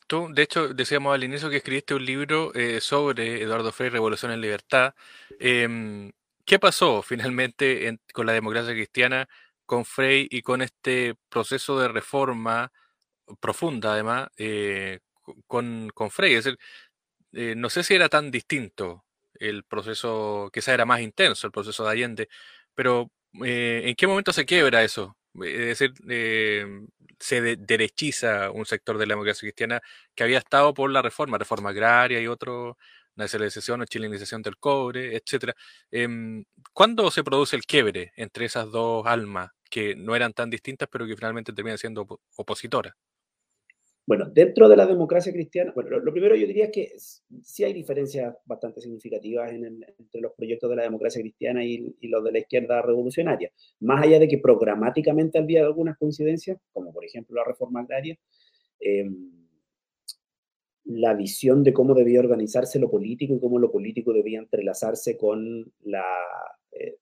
Tú, 0.08 0.28
de 0.32 0.44
hecho, 0.44 0.72
decíamos 0.72 1.16
al 1.16 1.24
inicio 1.24 1.50
que 1.50 1.58
escribiste 1.58 1.96
un 1.96 2.06
libro 2.06 2.54
eh, 2.54 2.80
sobre 2.80 3.42
Eduardo 3.42 3.72
Frey, 3.72 3.90
Revolución 3.90 4.32
en 4.32 4.42
Libertad. 4.42 4.94
Em, 5.40 6.12
¿Qué 6.46 6.60
pasó 6.60 7.02
finalmente 7.02 7.98
con 8.14 8.28
la 8.28 8.34
democracia 8.34 8.74
cristiana, 8.74 9.28
con 9.66 9.86
Frey 9.86 10.28
y 10.30 10.42
con 10.42 10.62
este 10.62 11.16
proceso 11.30 11.80
de 11.80 11.88
reforma 11.88 12.72
profunda, 13.40 13.94
además, 13.94 14.30
eh, 14.38 15.00
con, 15.48 15.90
con, 15.94 16.12
Frey? 16.12 16.36
Es 16.36 16.46
decir, 16.46 16.60
eh, 17.34 17.56
no 17.58 17.70
sé 17.70 17.84
si 17.84 17.96
era 17.96 18.10
tan 18.10 18.32
distinto 18.32 19.06
el 19.36 19.64
proceso, 19.64 20.50
quizá 20.54 20.74
era 20.74 20.86
más 20.86 21.02
intenso 21.02 21.48
el 21.48 21.54
proceso 21.54 21.84
de 21.86 21.92
Allende, 21.92 22.30
pero 22.74 23.12
eh, 23.44 23.84
¿en 23.86 23.96
qué 23.96 24.08
momento 24.08 24.34
se 24.34 24.46
quiebra 24.46 24.84
eso? 24.84 25.18
Es 25.44 25.80
decir, 25.80 25.94
se 27.20 27.42
derechiza 27.58 28.52
un 28.52 28.66
sector 28.66 28.98
de 28.98 29.06
la 29.06 29.14
democracia 29.14 29.42
cristiana 29.42 29.82
que 30.16 30.24
había 30.24 30.38
estado 30.40 30.74
por 30.74 30.90
la 30.92 31.02
reforma, 31.02 31.38
reforma 31.38 31.72
agraria 31.72 32.22
y 32.22 32.28
otro, 32.28 32.78
nacionalización 33.16 33.82
o 33.82 33.86
chilenización 33.86 34.42
del 34.42 34.58
cobre, 34.58 35.16
etc. 35.16 35.54
Em, 35.92 36.46
¿Cuándo 36.74 37.10
se 37.12 37.24
produce 37.24 37.56
el 37.56 37.66
quiebre 37.66 38.12
entre 38.16 38.46
esas 38.46 38.72
dos 38.72 39.06
almas 39.08 39.52
que 39.70 39.96
no 39.96 40.16
eran 40.16 40.34
tan 40.34 40.50
distintas, 40.50 40.88
pero 40.92 41.06
que 41.08 41.16
finalmente 41.16 41.54
terminan 41.54 41.78
siendo 41.78 42.08
opositoras? 42.36 42.94
Bueno, 44.08 44.30
dentro 44.32 44.70
de 44.70 44.78
la 44.78 44.86
democracia 44.86 45.34
cristiana, 45.34 45.72
bueno, 45.74 46.00
lo, 46.00 46.12
primero 46.12 46.36
yo 46.36 46.46
diría 46.46 46.66
es 46.66 46.72
que 46.72 46.92
sí 47.42 47.64
hay 47.64 47.74
diferencias 47.74 48.36
bastante 48.46 48.80
significativas 48.80 49.52
entre 49.52 50.22
los 50.22 50.34
proyectos 50.34 50.70
de 50.70 50.76
la 50.76 50.84
democracia 50.84 51.22
cristiana 51.22 51.66
y, 51.66 51.96
los 52.02 52.24
de 52.24 52.32
la 52.32 52.40
izquierda 52.40 52.84
revolucionaria. 52.84 53.52
Más 53.80 54.04
allá 54.04 54.20
de 54.20 54.28
que 54.28 54.38
programáticamente 54.38 55.40
había 55.40 55.64
algunas 55.64 55.98
coincidencias, 55.98 56.60
como 56.72 56.94
por 56.94 57.04
ejemplo 57.04 57.36
la 57.36 57.46
reforma 57.46 57.80
agraria, 57.82 58.16
em, 58.80 59.32
la 60.86 61.16
visión 61.16 61.64
de 61.64 61.74
cómo 61.74 61.96
debía 61.96 62.20
organizarse 62.20 62.80
lo 62.80 62.92
político 62.92 63.34
y 63.34 63.40
cómo 63.40 63.58
lo 63.58 63.72
político 63.72 64.14
debía 64.14 64.40
entrelazarse 64.40 65.18
con 65.18 65.74
la, 65.82 66.04
eh, 66.74 66.98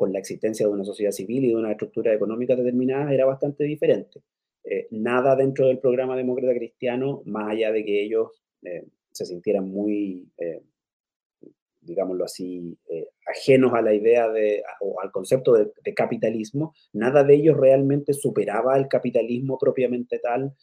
con 0.00 0.14
la 0.14 0.18
existencia 0.18 0.66
de 0.66 0.72
una 0.72 0.82
sociedad 0.82 1.12
civil 1.12 1.44
y 1.44 1.48
de 1.48 1.56
una 1.56 1.72
estructura 1.72 2.14
económica 2.14 2.56
determinada 2.56 3.12
era 3.12 3.26
bastante 3.26 3.64
diferente. 3.64 4.22
Eh, 4.64 4.88
nada 4.92 5.36
dentro 5.36 5.66
del 5.66 5.78
programa 5.78 6.16
demócrata 6.16 6.54
cristiano, 6.54 7.20
más 7.26 7.50
allá 7.50 7.70
de 7.70 7.84
que 7.84 8.02
ellos 8.02 8.30
eh, 8.62 8.86
se 9.12 9.26
sintieran 9.26 9.68
muy, 9.68 10.26
eh, 10.38 10.62
digámoslo 11.82 12.24
así, 12.24 12.78
ajenos 13.26 13.74
a 13.74 13.82
la 13.82 13.92
idea 13.92 14.30
de, 14.30 14.62
o 14.80 15.02
al 15.02 15.12
concepto 15.12 15.52
de, 15.52 15.94
capitalismo, 15.94 16.72
nada 16.94 17.22
de 17.22 17.34
ellos 17.34 17.58
realmente 17.58 18.14
superaba 18.14 18.78
el 18.78 18.88
capitalismo 18.88 19.58
propiamente 19.58 20.18
tal, 20.18 20.54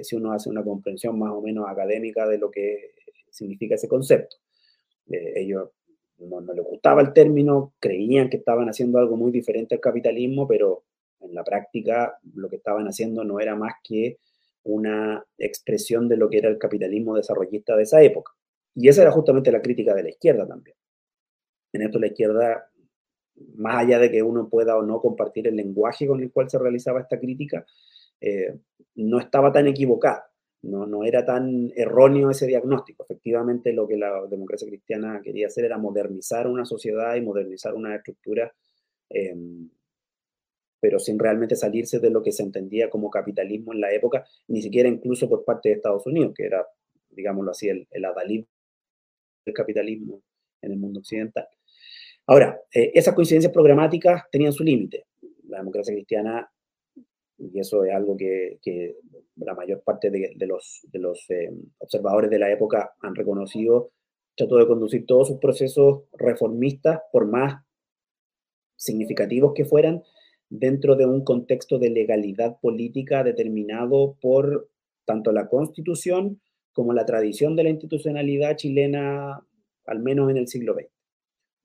si 0.00 0.16
uno 0.16 0.32
hace 0.32 0.48
una 0.48 0.64
comprensión 0.64 1.18
más 1.18 1.32
o 1.32 1.42
menos 1.42 1.66
académica 1.68 2.26
de 2.26 2.38
lo 2.38 2.50
que 2.50 2.94
significa 3.28 3.74
ese 3.74 3.86
concepto. 3.86 4.36
ellos 5.10 5.72
no, 6.18 6.40
les 6.40 6.64
gustaba 6.64 7.00
el 7.00 7.12
término, 7.12 7.74
creían 7.78 8.28
que 8.28 8.38
estaban 8.38 8.68
haciendo 8.68 8.98
algo 8.98 9.16
muy 9.16 9.30
diferente 9.30 9.74
al 9.74 9.80
capitalismo, 9.80 10.46
pero 10.46 10.84
en 11.20 11.34
la 11.34 11.44
práctica 11.44 12.18
lo 12.34 12.48
que 12.48 12.56
estaban 12.56 12.86
haciendo 12.86 13.24
no 13.24 13.40
era 13.40 13.54
más 13.56 13.74
que 13.82 14.18
una 14.64 15.24
expresión 15.38 16.08
de 16.08 16.16
lo 16.16 16.28
que 16.28 16.38
era 16.38 16.48
el 16.48 16.58
capitalismo 16.58 17.16
desarrollista 17.16 17.76
de 17.76 17.84
esa 17.84 18.02
época. 18.02 18.32
Y 18.74 18.88
esa 18.88 19.02
era 19.02 19.10
justamente 19.10 19.50
la 19.50 19.62
crítica 19.62 19.94
de 19.94 20.02
la 20.02 20.10
izquierda 20.10 20.46
también. 20.46 20.76
En 21.72 21.82
esto 21.82 21.98
la 21.98 22.08
izquierda, 22.08 22.70
más 23.56 23.84
allá 23.84 23.98
de 23.98 24.10
que 24.10 24.22
uno 24.22 24.48
pueda 24.48 24.76
o 24.76 24.82
no 24.82 25.00
compartir 25.00 25.48
el 25.48 25.56
lenguaje 25.56 26.06
con 26.06 26.20
el 26.20 26.32
cual 26.32 26.50
se 26.50 26.58
realizaba 26.58 27.00
esta 27.00 27.18
crítica, 27.18 27.64
eh, 28.20 28.58
no 28.96 29.20
estaba 29.20 29.52
tan 29.52 29.66
equivocada, 29.68 30.28
no, 30.62 30.86
no 30.86 31.04
era 31.04 31.24
tan 31.24 31.72
erróneo 31.76 32.30
ese 32.30 32.46
diagnóstico. 32.46 33.04
Efectivamente, 33.04 33.72
lo 33.72 33.86
que 33.86 33.96
la 33.96 34.26
democracia 34.28 34.68
cristiana 34.68 35.20
quería 35.22 35.46
hacer 35.46 35.64
era 35.64 35.78
modernizar 35.78 36.46
una 36.46 36.64
sociedad 36.64 37.14
y 37.16 37.20
modernizar 37.22 37.74
una 37.74 37.96
estructura 37.96 38.52
eh, 39.10 39.34
pero 40.80 40.98
sin 40.98 41.18
realmente 41.18 41.56
salirse 41.56 41.98
de 41.98 42.10
lo 42.10 42.22
que 42.22 42.32
se 42.32 42.42
entendía 42.42 42.88
como 42.88 43.10
capitalismo 43.10 43.72
en 43.72 43.80
la 43.80 43.92
época, 43.92 44.24
ni 44.46 44.62
siquiera 44.62 44.88
incluso 44.88 45.28
por 45.28 45.44
parte 45.44 45.68
de 45.68 45.76
Estados 45.76 46.06
Unidos, 46.06 46.32
que 46.36 46.44
era, 46.44 46.64
digámoslo 47.10 47.50
así, 47.50 47.68
el, 47.68 47.86
el 47.90 48.04
adalid 48.04 48.44
del 49.44 49.54
capitalismo 49.54 50.22
en 50.62 50.72
el 50.72 50.78
mundo 50.78 51.00
occidental. 51.00 51.48
Ahora, 52.26 52.60
eh, 52.72 52.92
esas 52.94 53.14
coincidencias 53.14 53.52
programáticas 53.52 54.24
tenían 54.30 54.52
su 54.52 54.62
límite. 54.62 55.06
La 55.48 55.58
democracia 55.58 55.94
cristiana, 55.94 56.48
y 57.38 57.60
eso 57.60 57.84
es 57.84 57.94
algo 57.94 58.16
que, 58.16 58.58
la 59.36 59.54
mayor 59.54 59.82
parte 59.82 60.10
de, 60.10 60.46
los, 60.46 61.30
eh, 61.30 61.50
observadores 61.78 62.28
de 62.28 62.38
la 62.40 62.50
época 62.50 62.94
han 63.00 63.14
reconocido, 63.14 63.92
trató 64.36 64.56
de 64.56 64.66
conducir 64.66 65.06
todos 65.06 65.28
sus 65.28 65.38
procesos 65.38 66.02
reformistas, 66.12 67.00
por 67.12 67.26
más 67.26 67.62
significativos 68.76 69.52
que 69.54 69.64
fueran, 69.64 70.02
dentro 70.50 70.96
de 70.96 71.06
un 71.06 71.24
contexto 71.24 71.78
de 71.78 71.90
legalidad 71.90 72.58
política 72.60 73.22
determinado 73.22 74.16
por 74.20 74.68
tanto 75.04 75.32
la 75.32 75.48
constitución 75.48 76.40
como 76.72 76.92
la 76.92 77.06
tradición 77.06 77.56
de 77.56 77.64
la 77.64 77.70
institucionalidad 77.70 78.56
chilena, 78.56 79.44
al 79.86 79.98
menos 80.00 80.30
en 80.30 80.36
el 80.36 80.48
siglo 80.48 80.74
XX. 80.74 80.88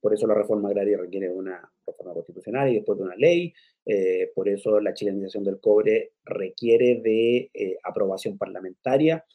Por 0.02 0.14
eso 0.14 0.28
la 0.28 0.34
reforma 0.34 0.70
agraria 0.70 0.98
requiere 0.98 1.30
una 1.30 1.72
reforma 1.86 2.14
constitucional 2.14 2.70
y 2.70 2.76
después 2.76 2.98
de 2.98 3.06
una 3.06 3.16
ley. 3.16 3.54
Eh, 3.86 4.32
por 4.34 4.48
eso 4.48 4.80
la 4.80 4.94
chilenización 4.94 5.44
del 5.44 5.60
cobre 5.60 6.14
requiere 6.24 7.02
de 7.02 7.50
eh, 7.54 7.78
aprobación 7.84 8.38
parlamentaria. 8.38 9.26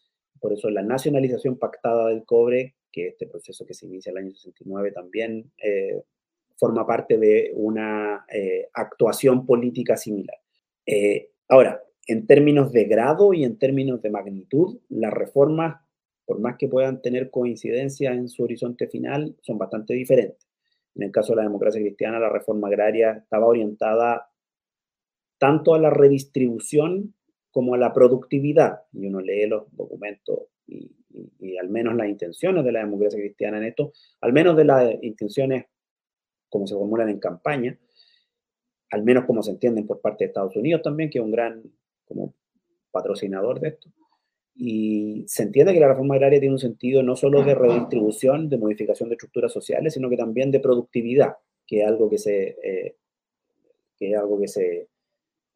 Por 0.40 0.52
eso 0.52 0.70
la 0.70 0.82
nacionalización 0.82 1.58
pactada 1.58 2.08
del 2.08 2.24
cobre, 2.24 2.76
que 2.90 3.08
este 3.08 3.26
proceso 3.26 3.66
que 3.66 3.74
se 3.74 3.86
inicia 3.86 4.10
en 4.10 4.18
el 4.18 4.24
año 4.24 4.34
69 4.34 4.92
también 4.92 5.52
eh, 5.62 6.02
forma 6.56 6.86
parte 6.86 7.18
de 7.18 7.52
una 7.54 8.24
actuación 8.72 9.46
política 9.46 9.96
similar. 9.96 10.36
Ahora, 11.48 11.84
en 12.08 12.26
términos 12.26 12.72
de 12.72 12.84
grado 12.84 13.32
y 13.32 13.44
en 13.44 13.58
términos 13.58 14.02
de 14.02 14.10
magnitud, 14.10 14.80
las 14.88 15.12
reformas, 15.12 15.80
por 16.24 16.40
más 16.40 16.56
que 16.56 16.66
puedan 16.66 17.00
tener 17.00 17.30
coincidencia 17.30 18.12
en 18.12 18.28
su 18.28 18.42
horizonte 18.42 18.88
final, 18.88 19.36
son 19.40 19.56
bastante 19.56 19.94
diferentes. 19.94 20.48
En 20.96 21.04
el 21.04 21.12
caso 21.12 21.32
de 21.32 21.36
la 21.36 21.42
democracia 21.42 21.80
cristiana, 21.80 22.18
la 22.18 22.28
reforma 22.28 22.66
agraria 22.66 23.12
estaba 23.12 23.46
orientada 23.46 24.28
tanto 25.38 25.74
a 25.74 25.78
la 25.78 25.90
redistribución 25.90 27.14
como 27.50 27.74
a 27.74 27.78
la 27.78 27.92
productividad. 27.92 28.82
Y 28.92 29.06
uno 29.06 29.20
lee 29.20 29.46
los 29.46 29.64
documentos 29.74 30.40
y, 30.66 30.90
y 31.38 31.56
al 31.56 31.68
menos 31.68 31.94
las 31.94 32.08
intenciones 32.08 32.64
de 32.64 32.72
la 32.72 32.80
democracia 32.80 33.18
cristiana 33.18 33.58
en 33.58 33.64
esto, 33.64 33.92
al 34.20 34.32
menos 34.32 34.56
de 34.56 34.64
las 34.64 35.02
intenciones 35.02 35.66
como 36.48 36.66
se 36.66 36.74
formulan 36.74 37.08
en 37.08 37.20
campaña, 37.20 37.78
al 38.90 39.02
menos 39.02 39.24
como 39.26 39.42
se 39.42 39.50
entienden 39.50 39.86
por 39.86 40.00
parte 40.00 40.24
de 40.24 40.28
Estados 40.28 40.56
Unidos 40.56 40.82
también, 40.82 41.10
que 41.10 41.18
es 41.18 41.24
un 41.24 41.30
gran 41.30 41.62
como 42.06 42.34
patrocinador 42.90 43.60
de 43.60 43.68
esto. 43.68 43.90
Y 44.54 45.24
se 45.28 45.44
entiende 45.44 45.72
que 45.72 45.80
la 45.80 45.88
reforma 45.88 46.16
agraria 46.16 46.40
tiene 46.40 46.54
un 46.54 46.58
sentido 46.58 47.02
no 47.02 47.14
solo 47.14 47.44
de 47.44 47.54
redistribución, 47.54 48.48
de 48.48 48.58
modificación 48.58 49.08
de 49.08 49.14
estructuras 49.14 49.52
sociales, 49.52 49.94
sino 49.94 50.08
que 50.08 50.16
también 50.16 50.50
de 50.50 50.58
productividad, 50.58 51.36
que 51.66 51.82
es 51.82 51.86
algo 51.86 52.10
que 52.10 52.18
se, 52.18 52.56
eh, 52.62 52.96
que 53.96 54.10
es 54.10 54.18
algo 54.18 54.40
que 54.40 54.48
se, 54.48 54.88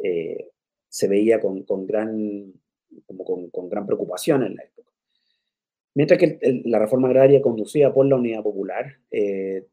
eh, 0.03 0.51
se 0.89 1.09
veía 1.09 1.41
con, 1.41 1.63
con 1.63 1.87
gran, 1.87 2.53
como 3.07 3.25
con, 3.25 3.51
con, 3.51 3.69
gran 3.69 3.87
preocupación 3.87 4.43
en 4.43 4.57
la 4.57 4.65
época. 4.65 4.93
Mientras 5.95 6.19
que 6.19 6.63
la 6.65 6.79
reforma 6.79 7.09
agraria 7.09 7.43
conducida 7.43 7.93
por 7.93 8.07
la 8.07 8.17
Unidad 8.17 8.43
Popular 8.43 8.99
eh, 9.11 9.67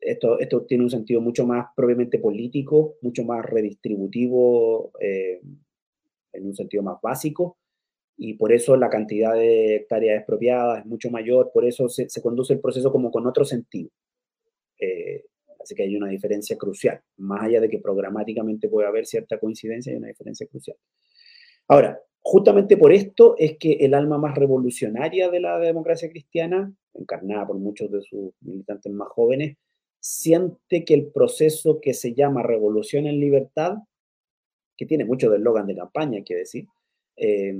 esto, 0.00 0.38
esto 0.38 0.62
tiene 0.62 0.84
un 0.84 0.90
sentido 0.90 1.20
mucho 1.20 1.46
más 1.46 1.66
propiamente 1.76 2.18
político, 2.18 2.96
mucho 3.02 3.24
más 3.24 3.44
redistributivo, 3.44 4.92
eh, 5.00 5.40
en 6.32 6.46
un 6.46 6.54
sentido 6.54 6.82
más 6.82 7.00
básico, 7.02 7.58
y 8.16 8.34
por 8.34 8.52
eso 8.52 8.76
la 8.76 8.88
cantidad 8.88 9.34
de 9.34 9.76
hectáreas 9.76 10.18
expropiadas 10.18 10.80
es 10.80 10.86
mucho 10.86 11.10
mayor, 11.10 11.50
por 11.52 11.64
eso 11.64 11.88
se, 11.88 12.08
conduce 12.22 12.54
el 12.54 12.60
proceso 12.60 12.90
como 12.92 13.10
con 13.10 13.26
otro 13.26 13.44
sentido. 13.44 13.90
Eh, 14.78 15.24
así 15.62 15.74
que 15.74 15.82
hay 15.82 15.96
una 15.96 16.08
diferencia 16.08 16.56
crucial, 16.56 17.00
más 17.18 17.42
allá 17.42 17.60
de 17.60 17.68
que 17.68 17.78
programáticamente 17.78 18.68
puede 18.68 18.88
haber 18.88 19.06
cierta 19.06 19.38
coincidencia, 19.38 19.92
hay 19.92 19.98
una 19.98 20.08
diferencia 20.08 20.46
crucial. 20.46 20.76
Ahora, 21.68 22.00
justamente 22.20 22.76
por 22.76 22.92
esto 22.92 23.34
es 23.38 23.56
que 23.58 23.72
el 23.72 23.94
alma 23.94 24.18
más 24.18 24.34
revolucionaria 24.34 25.30
de 25.30 25.40
la 25.40 25.58
democracia 25.58 26.10
cristiana, 26.10 26.72
encarnada 26.94 27.46
por 27.46 27.58
muchos 27.58 27.90
de 27.90 28.02
sus 28.02 28.32
militantes 28.40 28.92
más 28.92 29.08
jóvenes, 29.08 29.56
siente 30.00 30.84
que 30.84 30.94
el 30.94 31.12
proceso 31.12 31.80
que 31.80 31.94
se 31.94 32.14
llama 32.14 32.42
Revolución 32.42 33.06
en 33.06 33.20
Libertad, 33.20 33.78
que 34.76 34.86
tiene 34.86 35.04
mucho 35.04 35.30
del 35.30 35.40
eslogan 35.40 35.66
de 35.66 35.76
campaña, 35.76 36.18
hay 36.18 36.24
que 36.24 36.36
decir, 36.36 36.66
eh, 37.16 37.54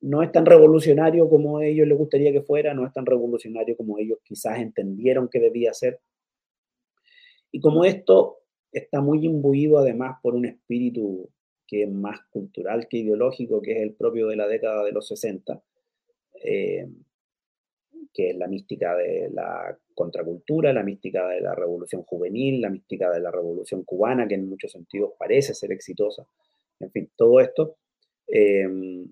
no 0.00 0.22
es 0.22 0.30
tan 0.32 0.44
revolucionario 0.44 1.28
como 1.30 1.58
a 1.58 1.64
ellos 1.64 1.88
les 1.88 1.96
gustaría 1.96 2.30
que 2.30 2.42
fuera, 2.42 2.74
no 2.74 2.84
es 2.86 2.92
tan 2.92 3.06
revolucionario 3.06 3.76
como 3.76 3.98
ellos 3.98 4.18
quizás 4.22 4.58
entendieron 4.58 5.28
que 5.28 5.40
debía 5.40 5.72
ser. 5.72 5.98
Y 7.54 7.60
como 7.60 7.84
esto 7.84 8.40
está 8.72 9.00
muy 9.00 9.24
imbuido 9.24 9.78
además 9.78 10.18
por 10.20 10.34
un 10.34 10.44
espíritu 10.44 11.30
que 11.68 11.84
es 11.84 11.88
más 11.88 12.18
cultural 12.28 12.88
que 12.88 12.96
ideológico, 12.96 13.62
que 13.62 13.76
es 13.76 13.78
el 13.80 13.94
propio 13.94 14.26
de 14.26 14.34
la 14.34 14.48
década 14.48 14.82
de 14.82 14.90
los 14.90 15.06
60, 15.06 15.62
que 16.42 18.30
es 18.30 18.36
la 18.36 18.48
mística 18.48 18.96
de 18.96 19.30
la 19.32 19.78
contracultura, 19.94 20.72
la 20.72 20.82
mística 20.82 21.28
de 21.28 21.42
la 21.42 21.54
revolución 21.54 22.02
juvenil, 22.02 22.60
la 22.60 22.70
mística 22.70 23.08
de 23.12 23.20
la 23.20 23.30
revolución 23.30 23.84
cubana, 23.84 24.26
que 24.26 24.34
en 24.34 24.48
muchos 24.48 24.72
sentidos 24.72 25.12
parece 25.16 25.54
ser 25.54 25.70
exitosa. 25.70 26.26
En 26.80 26.90
fin, 26.90 27.08
todo 27.14 27.38
esto. 27.38 27.76
Em, 28.26 29.06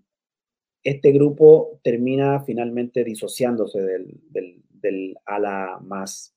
este 0.83 1.13
grupo 1.13 1.79
termina 1.85 2.43
finalmente 2.43 3.05
disociándose 3.05 3.81
del, 3.81 5.17
ala 5.27 5.79
más 5.81 6.35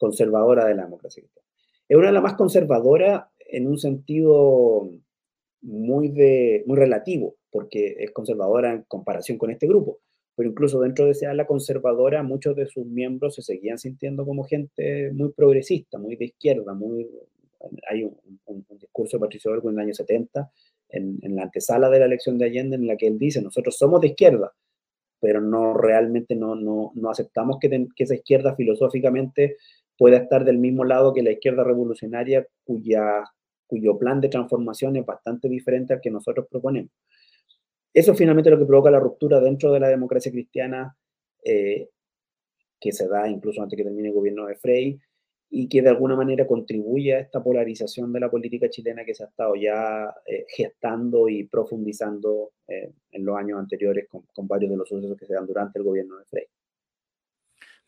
conservadora 0.00 0.64
de 0.64 0.74
la 0.74 0.84
democracia 0.84 1.22
Es 1.88 1.96
una 1.96 2.08
ala 2.08 2.22
más 2.22 2.34
conservadora 2.34 3.30
en 3.38 3.66
un 3.66 3.78
sentido 3.78 4.90
muy, 5.62 6.08
de, 6.08 6.64
muy 6.66 6.76
relativo, 6.76 7.36
porque 7.50 7.96
es 7.98 8.10
conservadora 8.12 8.72
en 8.72 8.82
comparación 8.88 9.36
con 9.36 9.50
este 9.50 9.66
grupo. 9.66 10.00
Pero 10.34 10.48
incluso 10.48 10.80
dentro 10.80 11.04
de 11.04 11.10
esa 11.10 11.30
ala 11.30 11.46
conservadora, 11.46 12.22
muchos 12.22 12.56
de 12.56 12.66
sus 12.66 12.86
miembros 12.86 13.34
se 13.34 13.42
seguían 13.42 13.78
sintiendo 13.78 14.24
como 14.24 14.44
gente 14.44 15.12
muy 15.12 15.32
progresista, 15.32 15.98
muy 15.98 16.16
de 16.16 16.26
izquierda, 16.26 16.72
muy... 16.72 17.06
Hay 17.90 18.04
un, 18.04 18.16
discurso 18.80 19.18
de 19.18 19.20
Patricio 19.20 19.50
Orgo 19.50 19.68
en 19.68 19.76
el 19.76 19.84
año 19.84 19.94
70, 19.94 20.50
en, 20.88 21.18
la 21.36 21.42
antesala 21.42 21.90
de 21.90 21.98
la 21.98 22.06
elección 22.06 22.38
de 22.38 22.46
Allende, 22.46 22.76
en 22.76 22.86
la 22.86 22.96
que 22.96 23.06
él 23.06 23.18
dice, 23.18 23.42
nosotros 23.42 23.76
somos 23.76 24.00
de 24.00 24.08
izquierda, 24.08 24.52
pero 25.20 25.42
no 25.42 25.74
realmente 25.74 26.34
no, 26.34 26.54
no, 26.54 26.92
no 26.94 27.10
aceptamos 27.10 27.58
que 27.60 27.86
esa 27.98 28.14
izquierda 28.14 28.56
filosóficamente 28.56 29.56
pueda 30.00 30.16
estar 30.16 30.46
del 30.46 30.56
mismo 30.56 30.86
lado 30.86 31.12
que 31.12 31.22
la 31.22 31.32
izquierda 31.32 31.62
revolucionaria, 31.62 32.46
cuya 32.64 33.22
cuyo 33.66 33.98
plan 33.98 34.18
de 34.18 34.30
transformación 34.30 34.96
es 34.96 35.04
bastante 35.04 35.46
diferente 35.46 35.92
al 35.92 36.00
que 36.00 36.10
nosotros 36.10 36.46
proponemos. 36.50 36.90
Eso 37.92 38.12
es 38.12 38.18
finalmente 38.18 38.48
lo 38.48 38.58
que 38.58 38.64
provoca 38.64 38.90
la 38.90 38.98
ruptura 38.98 39.40
dentro 39.40 39.70
de 39.72 39.78
la 39.78 39.88
democracia 39.88 40.32
cristiana, 40.32 40.96
eh, 41.44 41.90
que 42.80 42.92
se 42.92 43.08
da 43.08 43.28
incluso 43.28 43.62
antes 43.62 43.76
que 43.76 43.84
termine 43.84 44.08
el 44.08 44.14
gobierno 44.14 44.46
de 44.46 44.56
Frey, 44.56 44.98
y 45.50 45.68
que 45.68 45.82
de 45.82 45.90
alguna 45.90 46.16
manera 46.16 46.46
contribuye 46.46 47.14
a 47.14 47.20
esta 47.20 47.42
polarización 47.42 48.10
de 48.10 48.20
la 48.20 48.30
política 48.30 48.70
chilena 48.70 49.04
que 49.04 49.14
se 49.14 49.24
ha 49.24 49.26
estado 49.26 49.54
ya 49.54 50.14
eh, 50.24 50.46
gestando 50.48 51.28
y 51.28 51.44
profundizando 51.44 52.52
eh, 52.66 52.90
en 53.12 53.24
los 53.26 53.36
años 53.36 53.58
anteriores 53.58 54.08
con, 54.08 54.22
con, 54.32 54.48
varios 54.48 54.70
de 54.70 54.78
los 54.78 54.88
sucesos 54.88 55.18
que 55.18 55.26
se 55.26 55.34
dan 55.34 55.46
durante 55.46 55.78
el 55.78 55.84
gobierno 55.84 56.16
de 56.16 56.24
Frey. 56.24 56.44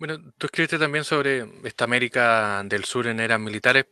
Bueno, 0.02 0.18
tú 0.36 0.46
escribiste 0.46 0.80
también 0.80 1.04
sobre 1.04 1.46
esta 1.62 1.84
América 1.84 2.60
del 2.64 2.84
Sur 2.84 3.06
en 3.06 3.20
eras 3.20 3.38
militares, 3.38 3.86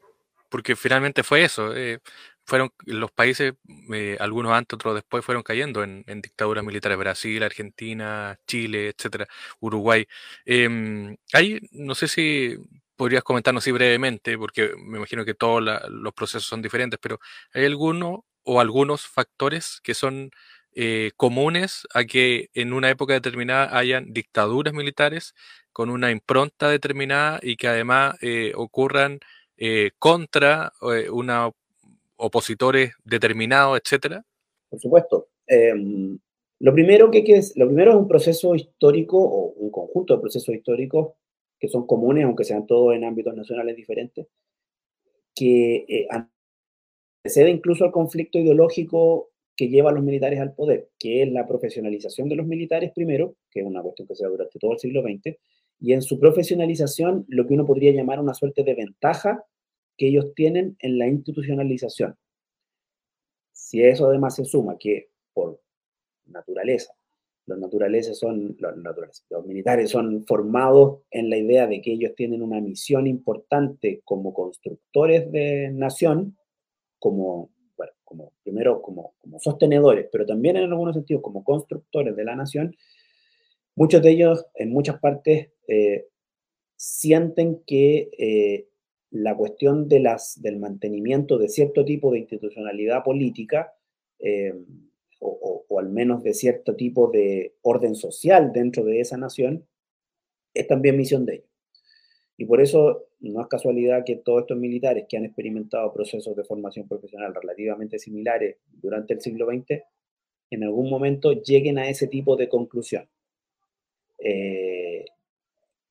porque 0.49 0.75
finalmente 0.75 1.23
fue 1.23 1.45
eso. 1.45 1.73
Eh, 1.77 2.01
fueron 2.45 2.71
los 2.85 3.13
países, 3.13 3.55
eh, 3.95 4.17
algunos 4.19 4.51
antes, 4.53 4.75
otros 4.75 4.97
después, 4.97 5.25
fueron 5.25 5.45
cayendo 5.45 5.85
en, 5.85 6.03
dictaduras 6.21 6.65
militares. 6.65 6.99
Brasil, 6.99 7.41
Argentina, 7.45 8.37
Chile, 8.45 8.89
etcétera, 8.89 9.29
Uruguay. 9.61 10.05
Eh, 10.47 10.69
no 11.71 11.95
sé 11.95 12.09
si 12.09 12.57
podrías 12.97 13.23
comentarnos 13.23 13.63
así 13.63 13.71
brevemente, 13.71 14.37
porque 14.37 14.73
me 14.79 14.99
imagino 14.99 15.25
que 15.25 15.35
todos 15.35 15.63
los 15.63 16.13
procesos 16.13 16.45
son 16.45 16.61
diferentes, 16.61 16.99
pero 17.01 17.21
¿hay 17.55 17.67
alguno 17.67 18.25
o 18.43 18.61
algunos 18.61 19.07
factores 19.07 19.81
que 19.85 19.95
son 19.95 20.33
eh, 20.75 21.11
comunes 21.17 21.87
a 21.95 22.05
que 22.05 22.51
en 22.55 22.73
una 22.73 22.91
época 22.91 23.15
determinada 23.15 23.77
hayan 23.77 24.13
dictaduras 24.13 24.73
militares 24.75 25.35
con 25.73 25.91
una 25.91 26.11
impronta 26.11 26.69
determinada 26.69 27.39
y 27.43 27.57
que 27.57 27.69
además 27.69 28.17
ocurran 28.55 29.21
eh, 29.63 29.91
contra 29.99 30.73
eh, 30.81 31.11
una 31.11 31.51
opositores 32.17 32.95
determinados, 33.05 33.79
etcétera? 33.79 34.25
Por 34.71 34.81
supuesto. 34.81 35.29
Em, 35.47 36.19
lo, 36.61 36.73
primero 36.73 37.11
que, 37.11 37.23
es, 37.27 37.55
lo 37.57 37.67
primero 37.67 37.91
es 37.91 37.97
un 37.99 38.09
proceso 38.09 38.55
histórico 38.55 39.19
o 39.19 39.53
un 39.53 39.71
conjunto 39.71 40.15
de 40.15 40.21
procesos 40.23 40.55
históricos 40.55 41.13
que 41.59 41.69
son 41.69 41.87
comunes, 41.87 42.25
aunque 42.25 42.45
sean 42.45 42.67
todos 42.67 42.95
en 42.95 43.05
ámbitos 43.05 43.35
nacionales 43.35 43.77
diferentes, 43.77 44.29
que 45.35 45.85
eh, 45.87 46.09
antecede 47.23 47.51
incluso 47.51 47.85
al 47.85 47.93
conflicto 47.93 48.39
ideológico 48.39 49.30
que 49.61 49.69
lleva 49.69 49.91
a 49.91 49.93
los 49.93 50.03
militares 50.03 50.41
al 50.41 50.55
poder, 50.55 50.89
que 50.99 51.23
es 51.23 51.31
la 51.31 51.47
profesionalización 51.47 52.31
de 52.31 52.37
los 52.37 52.47
militares 52.47 52.93
primero, 52.95 53.37
que 53.51 53.61
es 53.61 53.67
una 53.67 53.83
cuestión 53.83 54.09
que 54.09 54.15
se 54.15 54.25
da 54.25 54.31
durante 54.31 54.59
todo 54.59 54.73
el 54.73 54.79
siglo 54.79 55.03
XX, 55.03 55.37
y 55.79 55.93
en 55.93 56.01
su 56.01 56.19
profesionalización 56.19 57.27
lo 57.29 57.47
que 57.47 57.53
uno 57.53 57.67
podría 57.67 57.93
llamar 57.93 58.21
una 58.21 58.33
suerte 58.33 58.65
de 58.65 58.73
ventaja 58.73 59.45
que 59.99 60.09
ellos 60.09 60.33
tienen 60.35 60.79
en 60.79 60.97
la 60.97 61.09
institucionalización. 61.09 62.17
Si 63.53 63.83
eso 63.83 64.07
además 64.07 64.37
se 64.37 64.47
suma 64.47 64.79
que 64.79 65.11
por 65.35 65.61
naturaleza, 66.25 66.95
los 67.45 67.59
naturales 67.59 68.17
son, 68.17 68.57
los, 68.59 69.45
militares 69.45 69.91
son 69.91 70.25
formados 70.25 71.01
en 71.11 71.29
la 71.29 71.37
idea 71.37 71.67
de 71.67 71.83
que 71.83 71.93
ellos 71.93 72.15
tienen 72.17 72.41
una 72.41 72.63
misión 72.63 73.07
importante 73.07 74.01
como 74.07 74.33
constructores 74.33 75.31
de 75.31 75.69
nación, 75.71 76.39
como, 76.99 77.51
como 78.11 78.33
primero 78.43 78.83
como, 78.83 79.15
como 79.21 79.39
sostenedores, 79.39 80.09
pero 80.11 80.27
también 80.27 80.57
en 80.57 80.65
algunos 80.65 80.97
sentidos 80.97 81.23
como 81.23 81.45
constructores 81.45 82.17
de 82.17 82.25
la 82.25 82.35
nación, 82.35 82.77
muchos 83.77 84.03
de 84.03 84.11
ellos 84.11 84.47
en 84.57 84.73
muchas 84.73 84.99
partes 84.99 85.51
eh, 85.69 86.09
sienten 86.75 87.63
que 87.65 88.11
eh, 88.19 88.67
la 89.13 89.37
cuestión 89.37 89.89
de 89.89 90.01
las, 90.01 90.43
del 90.43 90.59
mantenimiento 90.59 91.39
de 91.39 91.49
cierto 91.49 91.85
tipo 91.85 92.11
de 92.11 92.19
institucionalidad 92.19 93.05
política, 93.05 93.75
eh, 94.19 94.55
o, 95.21 95.79
al 95.79 95.89
menos 95.89 96.25
de 96.25 96.35
cierto 96.35 96.75
tipo 96.75 97.13
de 97.13 97.55
orden 97.63 97.95
social 97.95 98.53
dentro 98.53 98.85
de 98.85 99.01
esa 99.01 99.17
nación, 99.19 99.69
es 100.53 100.67
también 100.67 100.97
misión 100.97 101.27
de 101.27 101.35
ellos. 101.35 101.50
Y 102.41 102.47
por 102.47 102.63
eso 102.63 103.09
no 103.21 103.43
es 103.43 103.49
casualidad 103.49 104.03
que 104.03 104.17
todos 104.17 104.41
estos 104.41 104.57
militares 104.57 105.05
que 105.07 105.19
han 105.19 105.27
experimentado 105.27 105.93
procesos 105.93 106.35
de 106.35 106.43
formación 106.43 106.89
profesional 106.89 107.35
relativamente 107.35 107.99
similares 107.99 108.57
durante 108.81 109.13
el 109.13 109.21
siglo 109.21 109.45
XX, 109.45 109.83
en 110.49 110.65
algún 110.65 110.89
momento 110.89 111.33
lleguen 111.33 111.77
a 111.77 111.91
ese 111.91 112.07
tipo 112.07 112.37
de 112.37 112.49
conclusión. 112.49 113.07
Eh, 114.19 115.05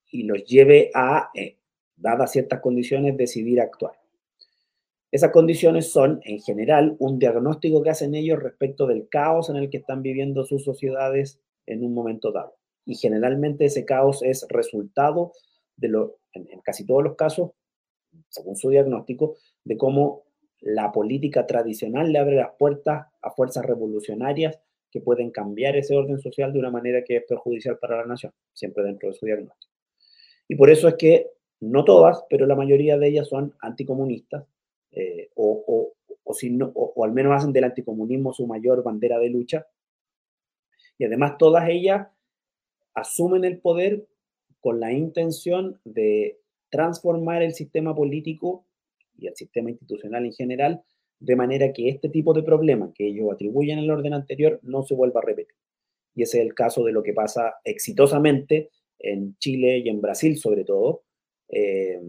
y 0.10 0.24
los 0.24 0.44
lleve 0.44 0.90
a, 0.96 1.30
eh, 1.36 1.58
dadas 1.96 2.32
ciertas 2.32 2.62
condiciones, 2.62 3.16
decidir 3.16 3.62
actuar. 3.62 3.94
Esas 5.12 5.30
condiciones 5.30 5.92
son, 5.92 6.20
en 6.24 6.40
general, 6.40 6.96
un 6.98 7.20
diagnóstico 7.20 7.84
que 7.84 7.92
hacen 7.92 8.16
ellos 8.16 8.42
respecto 8.42 8.88
del 8.88 9.08
caos 9.08 9.52
en 9.52 9.58
el 9.58 9.70
que 9.70 9.78
están 9.78 10.02
viviendo 10.02 10.44
sus 10.46 10.64
sociedades 10.64 11.40
en 11.68 11.84
un 11.84 11.94
momento 11.94 12.32
dado. 12.32 12.56
Y 12.86 12.96
generalmente 12.96 13.66
ese 13.66 13.86
caos 13.86 14.24
es 14.24 14.48
resultado 14.50 15.34
de 15.80 15.88
lo, 15.88 16.20
en, 16.34 16.48
casi 16.62 16.86
todos 16.86 17.04
los 17.04 17.16
casos, 17.16 17.52
según 18.30 18.56
su 18.56 18.70
diagnóstico, 18.70 19.36
de 19.64 19.78
cómo 19.78 20.24
la 20.62 20.92
política 20.92 21.48
tradicional 21.48 22.12
le 22.12 22.20
abre 22.20 22.36
las 22.36 22.52
puertas 22.58 23.08
a 23.22 23.32
fuerzas 23.32 23.66
revolucionarias 23.66 24.60
que 24.92 25.02
pueden 25.02 25.32
cambiar 25.32 25.76
ese 25.76 25.96
orden 25.96 26.20
social 26.20 26.52
de 26.52 26.60
una 26.60 26.72
manera 26.72 27.04
que 27.04 27.18
es 27.18 27.24
perjudicial 27.24 27.78
para 27.78 27.98
la 27.98 28.06
nación, 28.06 28.34
siempre 28.54 28.84
dentro 28.84 29.10
de 29.10 29.16
su 29.16 29.26
diagnóstico. 29.26 29.74
Y 30.48 30.56
por 30.56 30.70
eso 30.70 30.88
es 30.88 30.96
que 30.96 31.28
no 31.62 31.84
todas, 31.84 32.24
pero 32.30 32.46
la 32.46 32.56
mayoría 32.56 32.98
de 32.98 33.08
ellas 33.08 33.28
son 33.28 33.54
anticomunistas, 33.62 34.46
eh, 34.92 35.30
o, 35.36 35.94
al 37.04 37.12
menos 37.12 37.34
hacen 37.36 37.54
del 37.54 37.66
anticomunismo 37.66 38.34
su 38.34 38.48
mayor 38.48 38.84
bandera 38.84 39.20
de 39.20 39.30
lucha. 39.30 39.68
Y 40.98 41.06
además 41.06 41.38
todas 41.38 41.70
ellas 41.70 42.08
asumen 42.94 43.46
el 43.46 43.60
poder 43.60 44.06
con 44.60 44.80
la 44.80 44.92
intención 44.92 45.80
de 45.86 46.40
transformar 46.70 47.42
el 47.42 47.54
sistema 47.54 47.96
político 47.96 48.66
y 49.18 49.28
el 49.28 49.36
sistema 49.36 49.70
institucional 49.70 50.26
en 50.26 50.34
general, 50.34 50.82
de 51.20 51.36
manera 51.36 51.74
que 51.74 51.90
este 51.90 52.10
tipo 52.10 52.34
de 52.34 52.44
problema 52.44 52.94
que 52.94 53.08
ellos 53.08 53.32
atribuyen 53.32 53.80
al 53.80 53.90
orden 53.90 54.14
anterior 54.14 54.60
no 54.64 54.84
se 54.84 54.96
vuelva 54.96 55.20
a 55.20 55.26
repetir. 55.26 55.56
Y 56.16 56.24
ese 56.24 56.40
es 56.40 56.46
el 56.46 56.54
caso 56.54 56.84
de 56.84 56.92
lo 56.92 57.04
que 57.04 57.14
pasa 57.14 57.56
exitosamente 57.64 58.70
en 59.00 59.38
Chile 59.38 59.80
y 59.80 59.90
en 59.90 60.02
Brasil 60.02 60.38
sobre 60.38 60.64
todo, 60.64 61.04
eh, 61.50 62.00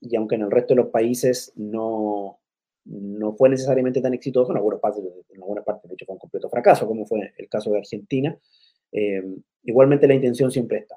y 0.00 0.16
aunque 0.16 0.34
en 0.36 0.42
el 0.42 0.50
resto 0.50 0.74
de 0.74 0.82
los 0.82 0.90
países 0.90 1.52
no, 1.56 2.40
no 2.84 3.34
fue 3.34 3.48
necesariamente 3.48 4.00
tan 4.00 4.14
exitoso, 4.14 4.50
en 4.50 4.58
algunas 4.58 4.80
partes, 4.80 5.02
en 5.02 5.40
de 5.40 5.94
hecho 5.94 6.06
fue 6.06 6.14
un 6.14 6.18
completo 6.18 6.48
fracaso, 6.48 6.86
como 6.86 7.06
fue 7.06 7.32
el 7.36 7.48
caso 7.48 7.70
de 7.70 7.78
Argentina, 7.78 8.38
eh, 8.92 9.22
igualmente 9.62 10.08
la 10.08 10.14
intención 10.14 10.50
siempre 10.50 10.78
está. 10.78 10.96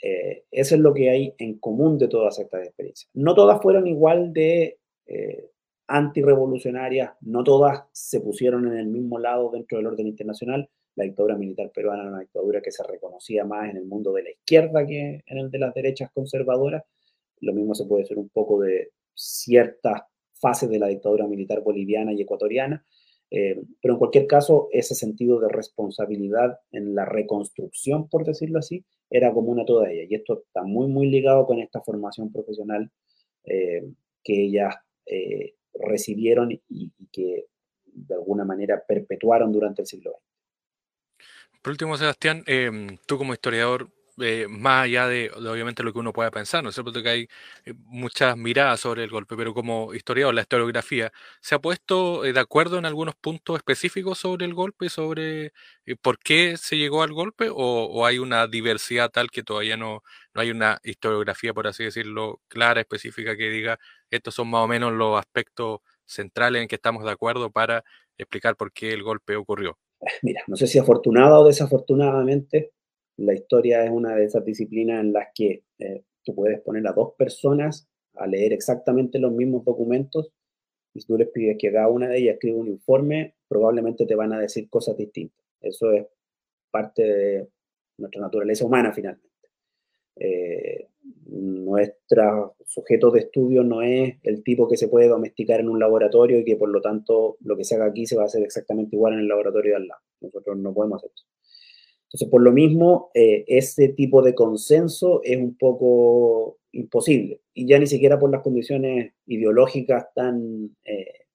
Eh, 0.00 0.44
eso 0.50 0.74
es 0.74 0.80
lo 0.80 0.94
que 0.94 1.10
hay 1.10 1.34
en 1.38 1.58
común 1.58 1.98
de 1.98 2.08
todas 2.08 2.38
estas 2.38 2.66
experiencias. 2.66 3.10
No 3.14 3.34
todas 3.34 3.60
fueron 3.60 3.86
igual 3.86 4.32
de 4.32 4.78
eh, 5.06 5.50
antirrevolucionarias, 5.88 7.12
no 7.22 7.42
todas 7.42 7.84
se 7.92 8.20
pusieron 8.20 8.66
en 8.68 8.78
el 8.78 8.86
mismo 8.86 9.18
lado 9.18 9.50
dentro 9.50 9.78
del 9.78 9.88
orden 9.88 10.06
internacional. 10.06 10.68
La 10.94 11.04
dictadura 11.04 11.36
militar 11.36 11.70
peruana 11.72 12.02
era 12.02 12.10
una 12.10 12.20
dictadura 12.20 12.60
que 12.60 12.70
se 12.70 12.82
reconocía 12.84 13.44
más 13.44 13.70
en 13.70 13.76
el 13.76 13.86
mundo 13.86 14.12
de 14.12 14.24
la 14.24 14.30
izquierda 14.30 14.86
que 14.86 15.22
en 15.26 15.38
el 15.38 15.50
de 15.50 15.58
las 15.58 15.74
derechas 15.74 16.10
conservadoras, 16.12 16.84
lo 17.40 17.52
mismo 17.52 17.74
se 17.74 17.86
puede 17.86 18.02
decir 18.02 18.18
un 18.18 18.28
poco 18.28 18.60
de 18.60 18.90
ciertas 19.14 20.02
fases 20.34 20.68
de 20.68 20.78
la 20.78 20.88
dictadura 20.88 21.26
militar 21.26 21.60
boliviana 21.62 22.12
y 22.12 22.22
ecuatoriana, 22.22 22.84
eh, 23.30 23.60
pero 23.80 23.94
en 23.94 23.98
cualquier 23.98 24.26
caso, 24.26 24.68
ese 24.72 24.94
sentido 24.94 25.38
de 25.40 25.48
responsabilidad 25.48 26.58
en 26.72 26.94
la 26.94 27.04
reconstrucción, 27.04 28.08
por 28.08 28.24
decirlo 28.24 28.58
así, 28.58 28.84
era 29.10 29.32
común 29.32 29.60
a 29.60 29.64
toda 29.64 29.90
ella. 29.90 30.06
Y 30.08 30.14
esto 30.14 30.42
está 30.46 30.62
muy, 30.62 30.86
muy 30.88 31.08
ligado 31.08 31.46
con 31.46 31.58
esta 31.60 31.80
formación 31.80 32.32
profesional 32.32 32.90
eh, 33.44 33.84
que 34.22 34.44
ellas 34.44 34.74
eh, 35.06 35.54
recibieron 35.74 36.52
y, 36.52 36.62
y, 36.68 36.90
que 37.10 37.46
de 37.84 38.14
alguna 38.14 38.44
manera 38.44 38.82
perpetuaron 38.86 39.52
durante 39.52 39.82
el 39.82 39.86
siglo 39.86 40.12
XX. 40.12 41.60
Por 41.62 41.70
último, 41.72 41.96
Sebastián, 41.96 42.44
tú 43.06 43.18
como 43.18 43.32
historiador 43.32 43.90
eh, 44.20 44.46
más 44.48 44.84
allá 44.84 45.06
de, 45.06 45.30
obviamente 45.30 45.82
lo 45.82 45.92
que 45.92 45.98
uno 45.98 46.12
pueda 46.12 46.30
pensar, 46.30 46.62
¿no 46.62 46.70
es 46.70 46.74
cierto? 46.74 46.92
Porque 46.92 47.08
hay 47.08 47.28
eh, 47.64 47.74
muchas 47.86 48.36
miradas 48.36 48.80
sobre 48.80 49.04
el 49.04 49.10
golpe, 49.10 49.36
pero 49.36 49.54
como 49.54 49.94
historiador, 49.94 50.34
la 50.34 50.42
historiografía, 50.42 51.12
¿se 51.40 51.54
ha 51.54 51.58
puesto 51.58 52.24
eh, 52.24 52.32
de 52.32 52.40
acuerdo 52.40 52.78
en 52.78 52.86
algunos 52.86 53.14
puntos 53.16 53.56
específicos 53.56 54.18
sobre 54.18 54.46
el 54.46 54.54
golpe, 54.54 54.88
sobre 54.88 55.52
por 56.02 56.18
qué 56.18 56.56
se 56.56 56.76
llegó 56.76 57.02
al 57.02 57.12
golpe, 57.12 57.48
o, 57.50 58.06
hay 58.06 58.18
una 58.18 58.46
diversidad 58.46 59.10
tal 59.10 59.30
que 59.30 59.42
todavía 59.42 59.76
no, 59.76 60.02
no 60.34 60.40
hay 60.40 60.50
una 60.50 60.78
historiografía, 60.84 61.54
por 61.54 61.66
así 61.66 61.84
decirlo, 61.84 62.40
clara, 62.48 62.80
específica, 62.80 63.36
que 63.36 63.50
diga, 63.50 63.78
estos 64.10 64.34
son 64.34 64.48
más 64.48 64.64
o 64.64 64.68
menos 64.68 64.92
los 64.92 65.18
aspectos 65.18 65.80
centrales 66.04 66.62
en 66.62 66.68
que 66.68 66.76
estamos 66.76 67.04
de 67.04 67.10
acuerdo 67.10 67.50
para 67.50 67.84
explicar 68.18 68.56
por 68.56 68.72
qué 68.72 68.92
el 68.92 69.02
golpe 69.02 69.36
ocurrió? 69.36 69.78
Mira, 70.22 70.42
no 70.46 70.56
sé 70.56 70.66
si 70.66 70.78
afortunado 70.78 71.40
o 71.40 71.46
desafortunadamente, 71.46 72.72
la 73.18 73.34
historia 73.34 73.84
es 73.84 73.90
una 73.90 74.14
de 74.14 74.24
esas 74.24 74.44
disciplinas 74.44 75.00
en 75.00 75.12
las 75.12 75.28
que 75.34 75.64
eh, 75.78 76.04
tú 76.24 76.34
puedes 76.34 76.60
poner 76.60 76.86
a 76.86 76.92
dos 76.92 77.14
personas 77.16 77.88
a 78.14 78.26
leer 78.26 78.52
exactamente 78.52 79.18
los 79.18 79.32
mismos 79.32 79.64
documentos 79.64 80.32
y 80.94 81.00
si 81.00 81.06
tú 81.06 81.18
les 81.18 81.28
pides 81.28 81.56
que 81.58 81.72
cada 81.72 81.88
una 81.88 82.08
de 82.08 82.18
ellas 82.18 82.34
escriba 82.34 82.58
un 82.58 82.68
informe, 82.68 83.34
probablemente 83.48 84.06
te 84.06 84.14
van 84.14 84.32
a 84.32 84.40
decir 84.40 84.68
cosas 84.70 84.96
distintas. 84.96 85.44
Eso 85.60 85.92
es 85.92 86.06
parte 86.70 87.02
de 87.02 87.48
nuestra 87.98 88.20
naturaleza 88.20 88.64
humana 88.64 88.92
finalmente. 88.92 89.28
Eh, 90.16 90.88
nuestro 91.26 92.56
sujeto 92.64 93.10
de 93.10 93.20
estudio 93.20 93.62
no 93.62 93.82
es 93.82 94.16
el 94.22 94.42
tipo 94.42 94.68
que 94.68 94.76
se 94.76 94.88
puede 94.88 95.08
domesticar 95.08 95.60
en 95.60 95.68
un 95.68 95.78
laboratorio 95.78 96.38
y 96.38 96.44
que 96.44 96.56
por 96.56 96.68
lo 96.68 96.80
tanto 96.80 97.36
lo 97.40 97.56
que 97.56 97.64
se 97.64 97.74
haga 97.74 97.86
aquí 97.86 98.06
se 98.06 98.16
va 98.16 98.22
a 98.22 98.26
hacer 98.26 98.42
exactamente 98.42 98.96
igual 98.96 99.14
en 99.14 99.20
el 99.20 99.28
laboratorio 99.28 99.72
de 99.72 99.76
al 99.76 99.88
lado. 99.88 100.02
Nosotros 100.20 100.56
no 100.56 100.72
podemos 100.72 100.98
hacer 100.98 101.10
eso. 101.14 101.26
Entonces, 102.08 102.28
por 102.30 102.40
lo 102.40 102.52
mismo, 102.52 103.10
eh, 103.12 103.44
ese 103.46 103.90
tipo 103.90 104.22
de 104.22 104.34
consenso 104.34 105.20
es 105.22 105.36
un 105.36 105.56
poco 105.58 106.58
imposible, 106.72 107.42
y 107.52 107.66
ya 107.66 107.78
ni 107.78 107.86
siquiera 107.86 108.18
por 108.18 108.30
las 108.30 108.42
condiciones 108.42 109.12
ideológicas 109.26 110.06
tan 110.14 110.74
eh, 110.84 111.26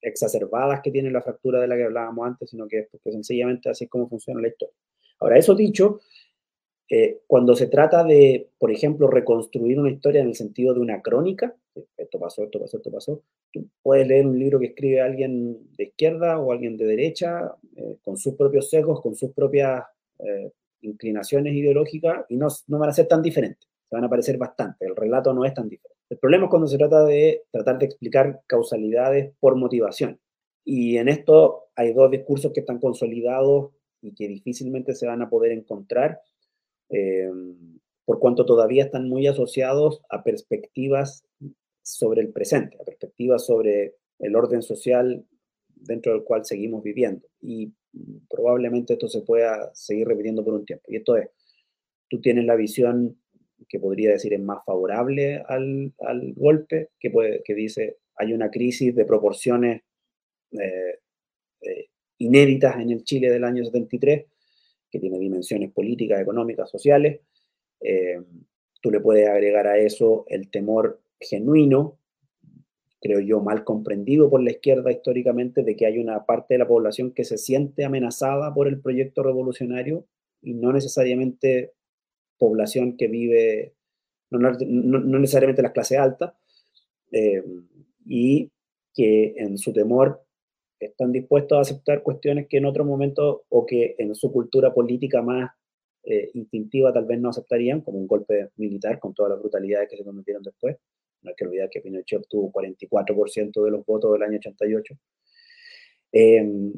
exacerbadas 0.00 0.80
que 0.82 0.92
tiene 0.92 1.10
la 1.10 1.22
fractura 1.22 1.60
de 1.60 1.66
la 1.66 1.76
que 1.76 1.84
hablábamos 1.84 2.24
antes, 2.24 2.50
sino 2.50 2.68
que 2.68 2.80
es 2.80 2.88
porque 2.88 3.10
sencillamente 3.10 3.68
así 3.68 3.84
es 3.84 3.90
como 3.90 4.08
funciona 4.08 4.40
la 4.40 4.48
historia. 4.48 4.74
Ahora, 5.18 5.38
eso 5.38 5.56
dicho, 5.56 5.98
eh, 6.88 7.22
cuando 7.26 7.56
se 7.56 7.66
trata 7.66 8.04
de, 8.04 8.50
por 8.58 8.70
ejemplo, 8.70 9.08
reconstruir 9.08 9.80
una 9.80 9.90
historia 9.90 10.20
en 10.20 10.28
el 10.28 10.36
sentido 10.36 10.72
de 10.72 10.80
una 10.80 11.02
crónica, 11.02 11.56
esto 11.96 12.20
pasó, 12.20 12.44
esto 12.44 12.60
pasó, 12.60 12.76
esto 12.76 12.92
pasó, 12.92 13.22
tú 13.52 13.66
puedes 13.82 14.06
leer 14.06 14.24
un 14.24 14.38
libro 14.38 14.60
que 14.60 14.66
escribe 14.66 15.00
alguien 15.00 15.58
de 15.76 15.84
izquierda 15.84 16.38
o 16.38 16.52
alguien 16.52 16.76
de 16.76 16.86
derecha, 16.86 17.56
con 18.02 18.16
sus 18.16 18.34
propios 18.34 18.70
sesgos, 18.70 19.00
con 19.00 19.16
sus 19.16 19.32
propias 19.32 19.82
eh, 20.18 20.52
inclinaciones 20.82 21.54
ideológicas 21.54 22.24
y 22.28 22.36
no, 22.36 22.48
no 22.68 22.78
van 22.78 22.90
a 22.90 22.92
ser 22.92 23.08
tan 23.08 23.22
diferentes, 23.22 23.68
se 23.88 23.96
van 23.96 24.04
a 24.04 24.10
parecer 24.10 24.38
bastante, 24.38 24.86
el 24.86 24.96
relato 24.96 25.32
no 25.32 25.44
es 25.44 25.54
tan 25.54 25.68
diferente. 25.68 25.96
El 26.08 26.18
problema 26.18 26.44
es 26.44 26.50
cuando 26.50 26.68
se 26.68 26.78
trata 26.78 27.04
de 27.04 27.42
tratar 27.50 27.78
de 27.78 27.86
explicar 27.86 28.40
causalidades 28.46 29.32
por 29.40 29.56
motivación. 29.56 30.20
Y 30.64 30.98
en 30.98 31.08
esto 31.08 31.64
hay 31.74 31.92
dos 31.92 32.10
discursos 32.10 32.52
que 32.52 32.60
están 32.60 32.78
consolidados 32.78 33.72
y 34.00 34.14
que 34.14 34.28
difícilmente 34.28 34.94
se 34.94 35.06
van 35.06 35.22
a 35.22 35.28
poder 35.28 35.52
encontrar, 35.52 36.20
eh, 36.90 37.30
por 38.04 38.20
cuanto 38.20 38.46
todavía 38.46 38.84
están 38.84 39.08
muy 39.08 39.26
asociados 39.26 40.00
a 40.08 40.22
perspectivas 40.22 41.24
sobre 41.82 42.20
el 42.20 42.32
presente, 42.32 42.76
a 42.80 42.84
perspectivas 42.84 43.44
sobre 43.44 43.96
el 44.20 44.36
orden 44.36 44.62
social 44.62 45.24
dentro 45.74 46.12
del 46.12 46.24
cual 46.24 46.44
seguimos 46.44 46.82
viviendo. 46.82 47.26
Y 47.40 47.72
probablemente 48.28 48.94
esto 48.94 49.08
se 49.08 49.22
pueda 49.22 49.70
seguir 49.74 50.08
repitiendo 50.08 50.44
por 50.44 50.54
un 50.54 50.64
tiempo. 50.64 50.84
Y 50.88 50.96
esto 50.96 51.16
es, 51.16 51.28
tú 52.08 52.20
tienes 52.20 52.44
la 52.44 52.56
visión 52.56 53.18
que 53.68 53.80
podría 53.80 54.10
decir 54.10 54.34
es 54.34 54.40
más 54.40 54.64
favorable 54.64 55.42
al, 55.48 55.92
al 56.00 56.34
golpe, 56.34 56.90
que, 57.00 57.10
puede, 57.10 57.42
que 57.42 57.54
dice 57.54 57.98
hay 58.16 58.32
una 58.32 58.50
crisis 58.50 58.94
de 58.94 59.04
proporciones 59.04 59.82
eh, 60.52 60.98
eh, 61.60 61.88
inéditas 62.18 62.76
en 62.76 62.90
el 62.90 63.04
Chile 63.04 63.30
del 63.30 63.44
año 63.44 63.64
73, 63.64 64.24
que 64.90 64.98
tiene 64.98 65.18
dimensiones 65.18 65.72
políticas, 65.72 66.20
económicas, 66.20 66.70
sociales. 66.70 67.20
Eh, 67.80 68.18
tú 68.80 68.90
le 68.90 69.00
puedes 69.00 69.28
agregar 69.28 69.66
a 69.66 69.78
eso 69.78 70.24
el 70.28 70.50
temor 70.50 71.02
genuino 71.20 71.98
creo 73.06 73.20
yo, 73.20 73.40
mal 73.40 73.62
comprendido 73.62 74.28
por 74.28 74.42
la 74.42 74.50
izquierda 74.50 74.90
históricamente 74.90 75.62
de 75.62 75.76
que 75.76 75.86
hay 75.86 75.98
una 75.98 76.26
parte 76.26 76.54
de 76.54 76.58
la 76.58 76.66
población 76.66 77.12
que 77.12 77.24
se 77.24 77.38
siente 77.38 77.84
amenazada 77.84 78.52
por 78.52 78.66
el 78.66 78.80
proyecto 78.80 79.22
revolucionario 79.22 80.06
y 80.42 80.54
no 80.54 80.72
necesariamente 80.72 81.72
población 82.36 82.96
que 82.96 83.06
vive, 83.06 83.74
no, 84.30 84.50
necesariamente 85.18 85.62
las 85.62 85.72
clases 85.72 85.98
altas, 85.98 86.34
eh, 87.12 87.44
y 88.04 88.50
que 88.92 89.34
en 89.36 89.56
su 89.56 89.72
temor 89.72 90.22
están 90.80 91.12
dispuestos 91.12 91.56
a 91.56 91.60
aceptar 91.60 92.02
cuestiones 92.02 92.48
que 92.48 92.58
en 92.58 92.66
otro 92.66 92.84
momento 92.84 93.44
o 93.48 93.64
que 93.64 93.94
en 93.98 94.14
su 94.16 94.32
cultura 94.32 94.74
política 94.74 95.22
más 95.22 95.50
eh, 96.02 96.30
instintiva 96.34 96.92
tal 96.92 97.04
vez 97.04 97.20
no 97.20 97.28
aceptarían, 97.28 97.82
como 97.82 97.98
un 97.98 98.08
golpe 98.08 98.50
militar 98.56 98.98
con 98.98 99.14
todas 99.14 99.30
las 99.30 99.40
brutalidades 99.40 99.88
que 99.88 99.96
se 99.96 100.04
cometieron 100.04 100.42
después. 100.42 100.76
No 101.26 101.30
hay 101.30 101.34
que 101.34 101.44
olvidar 101.44 101.68
que 101.68 101.80
Pinochet 101.80 102.20
obtuvo 102.20 102.52
44% 102.52 103.64
de 103.64 103.70
los 103.72 103.84
votos 103.84 104.12
del 104.12 104.22
año 104.22 104.38
88. 104.38 104.94
Em, 106.12 106.72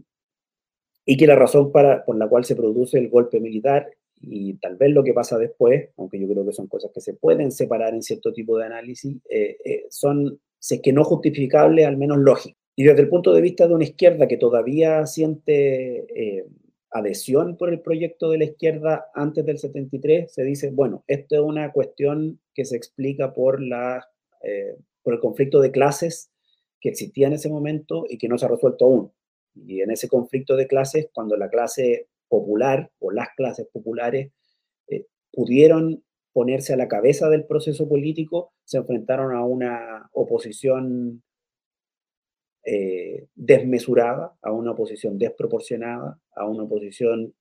y 1.04 1.16
que 1.18 1.26
la 1.26 1.37
razón 1.37 1.70
para, 1.70 2.02
por 2.04 2.16
la 2.16 2.28
cual 2.28 2.46
se 2.46 2.56
produce 2.56 2.98
el 2.98 3.11
golpe 3.11 3.40
militar 3.40 3.90
y 4.20 4.54
tal 4.54 4.76
vez 4.76 4.90
lo 4.90 5.04
que 5.04 5.12
pasa 5.12 5.38
después, 5.38 5.90
aunque 5.98 6.18
yo 6.18 6.26
creo 6.26 6.46
que 6.46 6.52
son 6.52 6.66
cosas 6.66 6.90
que 6.94 7.02
se 7.02 7.14
pueden 7.14 7.52
separar 7.52 7.92
en 7.92 8.02
cierto 8.02 8.32
tipo 8.32 8.58
de 8.58 8.64
análisis, 8.64 9.18
eh, 9.28 9.58
eh, 9.64 9.84
son, 9.90 10.40
si 10.58 10.76
es 10.76 10.80
que 10.80 10.92
no 10.94 11.04
justificables, 11.04 11.87
al 11.87 11.98
menos 11.98 12.18
lógicas. 12.18 12.58
Y 12.74 12.84
desde 12.84 13.02
el 13.02 13.08
punto 13.11 13.34
de 13.34 13.42
vista 13.42 13.68
de 13.68 13.74
una 13.74 13.84
izquierda 13.84 14.26
que 14.26 14.38
todavía 14.38 15.04
siente 15.04 16.06
eh, 16.14 16.46
adhesión 16.90 17.56
por 17.56 17.68
el 17.68 17.80
proyecto 17.80 18.30
de 18.30 18.38
la 18.38 18.44
izquierda 18.44 19.06
antes 19.14 19.44
del 19.44 19.58
73, 19.58 20.32
se 20.32 20.42
dice, 20.42 20.70
bueno, 20.70 21.04
esto 21.06 21.34
es 21.37 21.42
una 21.42 21.72
cuestión 21.72 22.40
que 22.54 22.64
se 22.64 22.76
explica 22.76 23.34
por 23.34 23.61
la 23.62 24.06
eh, 24.42 24.77
por 25.03 25.14
el 25.14 25.20
conflicto 25.20 25.61
de 25.61 25.70
clases 25.70 26.31
que 26.81 26.90
existía 26.90 27.27
en 27.27 27.35
ese 27.35 27.48
momento 27.48 28.05
y 28.09 28.18
que 28.18 28.29
no 28.29 28.38
se 28.38 28.46
ha 28.46 28.48
resuelto 28.48 28.85
aún. 28.85 29.12
Y 29.55 29.81
en 29.81 29.90
ese 29.90 30.09
conflicto 30.09 30.57
de 30.57 30.66
clases, 30.66 31.09
cuando 31.12 31.37
la 31.37 31.48
clase 31.48 32.09
popular 32.29 32.90
o 32.98 33.11
las 33.11 33.29
clases 33.37 33.66
populares 33.72 34.33
eh, 34.88 35.07
pudieron 35.33 36.05
ponerse 36.33 36.72
a 36.72 36.77
la 36.77 36.88
cabeza 36.88 37.29
del 37.29 37.46
proceso 37.46 37.88
político, 37.88 38.53
se 38.64 38.79
enfrentaron 38.79 39.35
a 39.35 39.44
una 39.44 40.09
oposición 40.12 41.22
eh, 42.64 43.27
desmesurada, 43.35 44.37
a 44.42 44.53
una 44.53 44.72
oposición 44.72 45.18
desproporcionada, 45.18 46.20
a 46.37 46.46
una 46.46 46.64
oposición 46.64 47.35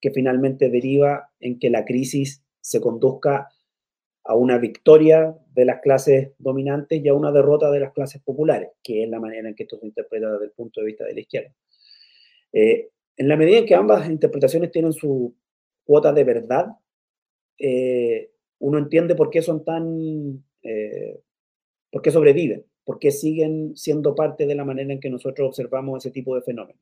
que 0.00 0.10
finalmente 0.10 0.68
deriva 0.68 1.30
en 1.38 1.58
que 1.58 1.70
la 1.70 1.84
crisis 1.84 2.44
se 2.60 2.80
conduzca 2.80 3.48
a 4.24 4.34
una 4.36 4.58
victoria 4.58 5.36
de 5.52 5.64
las 5.64 5.80
clases 5.80 6.30
dominantes 6.38 7.02
y 7.02 7.08
a 7.08 7.14
una 7.14 7.32
derrota 7.32 7.70
de 7.70 7.80
las 7.80 7.92
clases 7.92 8.22
populares, 8.22 8.70
que 8.82 9.02
es 9.02 9.08
la 9.08 9.20
manera 9.20 9.48
en 9.48 9.54
que 9.54 9.64
esto 9.64 9.78
se 9.78 9.86
interpreta 9.86 10.30
desde 10.32 10.46
el 10.46 10.52
punto 10.52 10.80
de 10.80 10.86
vista 10.86 11.04
de 11.04 11.14
la 11.14 11.20
izquierda. 11.20 11.52
Eh, 12.52 12.90
en 13.16 13.28
la 13.28 13.36
medida 13.36 13.58
en 13.58 13.66
que 13.66 13.74
ambas 13.74 14.08
interpretaciones 14.08 14.70
tienen 14.70 14.92
su 14.92 15.34
cuota 15.84 16.12
de 16.12 16.24
verdad, 16.24 16.66
eh, 17.58 18.30
uno 18.60 18.78
entiende 18.78 19.14
por 19.14 19.30
qué 19.30 19.42
son 19.42 19.64
tan, 19.64 20.44
eh, 20.62 21.20
por 21.90 22.02
qué 22.02 22.10
sobreviven, 22.10 22.64
por 22.84 22.98
qué 22.98 23.10
siguen 23.10 23.76
siendo 23.76 24.14
parte 24.14 24.46
de 24.46 24.54
la 24.54 24.64
manera 24.64 24.92
en 24.92 25.00
que 25.00 25.10
nosotros 25.10 25.48
observamos 25.48 26.04
ese 26.04 26.12
tipo 26.12 26.34
de 26.34 26.42
fenómenos. 26.42 26.80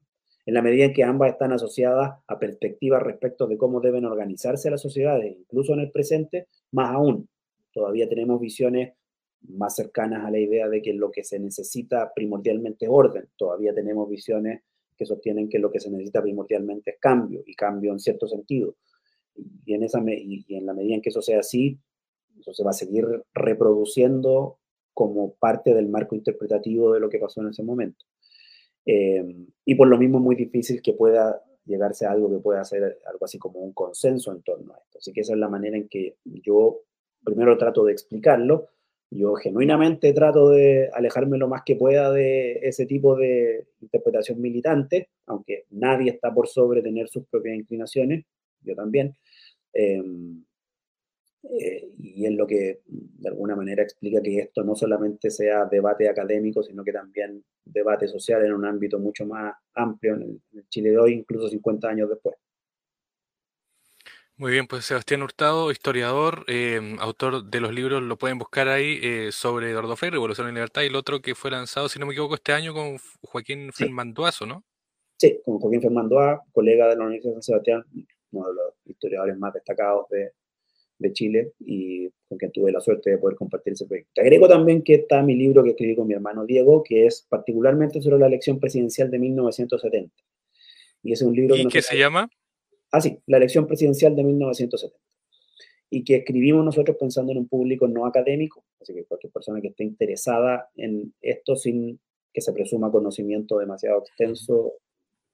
En 0.50 0.54
la 0.54 0.62
medida 0.62 0.86
en 0.86 0.92
que 0.92 1.04
ambas 1.04 1.30
están 1.30 1.52
asociadas 1.52 2.18
a 2.26 2.38
perspectivas 2.40 3.00
respecto 3.00 3.46
de 3.46 3.56
cómo 3.56 3.80
deben 3.80 4.04
organizarse 4.04 4.68
las 4.68 4.82
sociedades, 4.82 5.36
incluso 5.38 5.74
en 5.74 5.78
el 5.78 5.92
presente, 5.92 6.48
más 6.72 6.92
aún, 6.92 7.28
todavía 7.72 8.08
tenemos 8.08 8.40
visiones 8.40 8.94
más 9.42 9.76
cercanas 9.76 10.24
a 10.24 10.30
la 10.32 10.40
idea 10.40 10.68
de 10.68 10.82
que 10.82 10.92
lo 10.92 11.12
que 11.12 11.22
se 11.22 11.38
necesita 11.38 12.10
primordialmente 12.12 12.86
es 12.86 12.90
orden. 12.92 13.28
Todavía 13.36 13.72
tenemos 13.72 14.08
visiones 14.08 14.62
que 14.96 15.06
sostienen 15.06 15.48
que 15.48 15.60
lo 15.60 15.70
que 15.70 15.78
se 15.78 15.88
necesita 15.88 16.20
primordialmente 16.20 16.90
es 16.90 16.96
cambio, 16.98 17.44
y 17.46 17.54
cambio 17.54 17.92
en 17.92 18.00
cierto 18.00 18.26
sentido. 18.26 18.74
Y 19.64 19.74
en, 19.74 19.84
esa, 19.84 20.02
y 20.04 20.44
en 20.48 20.66
la 20.66 20.74
medida 20.74 20.96
en 20.96 21.00
que 21.00 21.10
eso 21.10 21.22
sea 21.22 21.38
así, 21.38 21.78
eso 22.40 22.52
se 22.52 22.64
va 22.64 22.70
a 22.70 22.72
seguir 22.72 23.06
reproduciendo 23.34 24.58
como 24.94 25.32
parte 25.34 25.74
del 25.74 25.88
marco 25.88 26.16
interpretativo 26.16 26.92
de 26.92 26.98
lo 26.98 27.08
que 27.08 27.20
pasó 27.20 27.40
en 27.40 27.50
ese 27.50 27.62
momento. 27.62 28.04
Eh, 28.86 29.46
y 29.64 29.74
por 29.74 29.88
lo 29.88 29.98
mismo 29.98 30.18
muy 30.18 30.36
difícil 30.36 30.82
que 30.82 30.94
pueda 30.94 31.42
llegarse 31.64 32.06
a 32.06 32.12
algo 32.12 32.30
que 32.30 32.42
pueda 32.42 32.64
ser 32.64 32.98
algo 33.06 33.24
así 33.24 33.38
como 33.38 33.60
un 33.60 33.72
consenso 33.72 34.32
en 34.32 34.42
torno 34.42 34.74
a 34.74 34.78
esto. 34.78 34.98
Así 34.98 35.12
que 35.12 35.20
esa 35.20 35.34
es 35.34 35.38
la 35.38 35.48
manera 35.48 35.76
en 35.76 35.88
que 35.88 36.16
yo 36.24 36.80
primero 37.24 37.56
trato 37.58 37.84
de 37.84 37.92
explicarlo. 37.92 38.68
Yo 39.10 39.34
genuinamente 39.34 40.12
trato 40.12 40.50
de 40.50 40.88
alejarme 40.92 41.36
lo 41.36 41.48
más 41.48 41.62
que 41.64 41.76
pueda 41.76 42.12
de 42.12 42.60
ese 42.62 42.86
tipo 42.86 43.16
de 43.16 43.66
interpretación 43.80 44.40
militante, 44.40 45.10
aunque 45.26 45.66
nadie 45.70 46.12
está 46.12 46.32
por 46.32 46.46
sobre 46.46 46.80
tener 46.80 47.08
sus 47.08 47.26
propias 47.26 47.56
inclinaciones, 47.56 48.24
yo 48.62 48.74
también. 48.76 49.16
Em, 49.72 50.44
eh, 51.42 51.90
y 51.98 52.26
es 52.26 52.32
lo 52.32 52.46
que 52.46 52.82
de 52.86 53.28
alguna 53.28 53.56
manera 53.56 53.82
explica 53.82 54.20
que 54.20 54.38
esto 54.40 54.62
no 54.62 54.74
solamente 54.74 55.30
sea 55.30 55.64
debate 55.64 56.08
académico, 56.08 56.62
sino 56.62 56.84
que 56.84 56.92
también 56.92 57.42
debate 57.64 58.08
social 58.08 58.44
en 58.44 58.52
un 58.52 58.66
ámbito 58.66 58.98
mucho 58.98 59.24
más 59.26 59.54
amplio 59.74 60.14
en 60.14 60.22
el, 60.52 60.68
Chile 60.68 60.90
de 60.90 60.98
hoy, 60.98 61.14
incluso 61.14 61.48
50 61.48 61.88
años 61.88 62.10
después. 62.10 62.36
Muy 64.36 64.52
bien, 64.52 64.66
pues 64.66 64.84
Sebastián 64.84 65.22
Hurtado, 65.22 65.70
historiador, 65.70 66.44
em, 66.46 66.98
autor 66.98 67.44
de 67.44 67.60
los 67.60 67.72
libros, 67.74 68.02
lo 68.02 68.16
pueden 68.16 68.38
buscar 68.38 68.68
ahí 68.68 68.98
eh, 69.02 69.32
sobre 69.32 69.70
Eduardo 69.70 69.96
Frei, 69.96 70.10
Revolución 70.10 70.48
y 70.48 70.52
Libertad, 70.52 70.82
y 70.82 70.86
el 70.86 70.96
otro 70.96 71.20
que 71.20 71.34
fue 71.34 71.50
lanzado, 71.50 71.88
si 71.88 71.98
no 71.98 72.06
me 72.06 72.12
equivoco, 72.12 72.34
este 72.34 72.52
año 72.52 72.72
con 72.72 72.96
Joaquín 73.22 73.70
sí. 73.74 73.84
Fermanduazo, 73.84 74.46
¿no? 74.46 74.64
Sí, 75.18 75.40
con 75.44 75.58
Joaquín 75.58 75.82
Fermanduá, 75.82 76.42
colega 76.52 76.88
de 76.88 76.96
la 76.96 77.04
Universidad 77.04 77.32
de 77.32 77.42
San 77.42 77.42
Sebastián, 77.42 77.84
uno 78.32 78.48
de 78.48 78.54
los 78.54 78.74
historiadores 78.86 79.36
más 79.36 79.52
destacados 79.52 80.08
de, 80.08 80.32
de 81.00 81.12
Chile 81.12 81.52
y 81.58 82.08
con 82.28 82.38
quien 82.38 82.52
tuve 82.52 82.70
la 82.70 82.80
suerte 82.80 83.10
de 83.10 83.18
poder 83.18 83.36
compartir 83.36 83.72
ese 83.72 83.86
proyecto. 83.86 84.12
Te 84.14 84.20
agrego 84.20 84.46
también 84.46 84.82
que 84.82 84.94
está 84.94 85.22
mi 85.22 85.34
libro 85.34 85.64
que 85.64 85.70
escribí 85.70 85.96
con 85.96 86.06
mi 86.06 86.14
hermano 86.14 86.44
Diego, 86.46 86.82
que 86.84 87.06
es 87.06 87.26
particularmente 87.28 88.00
sobre 88.00 88.18
la 88.18 88.26
elección 88.26 88.60
presidencial 88.60 89.10
de 89.10 89.18
1970. 89.18 90.14
Y 91.02 91.12
es 91.12 91.22
un 91.22 91.34
libro... 91.34 91.56
¿Y 91.56 91.64
que 91.64 91.68
qué 91.68 91.82
se 91.82 91.98
llama? 91.98 92.30
Ah, 92.92 93.00
sí, 93.00 93.18
la 93.26 93.38
elección 93.38 93.66
presidencial 93.66 94.14
de 94.14 94.22
1970. 94.22 94.96
Y 95.88 96.04
que 96.04 96.16
escribimos 96.16 96.64
nosotros 96.64 96.96
pensando 97.00 97.32
en 97.32 97.38
un 97.38 97.48
público 97.48 97.88
no 97.88 98.06
académico, 98.06 98.64
así 98.80 98.94
que 98.94 99.04
cualquier 99.04 99.32
persona 99.32 99.60
que 99.60 99.68
esté 99.68 99.82
interesada 99.82 100.68
en 100.76 101.14
esto 101.20 101.56
sin 101.56 101.98
que 102.32 102.40
se 102.40 102.52
presuma 102.52 102.92
conocimiento 102.92 103.58
demasiado 103.58 103.98
extenso 104.00 104.74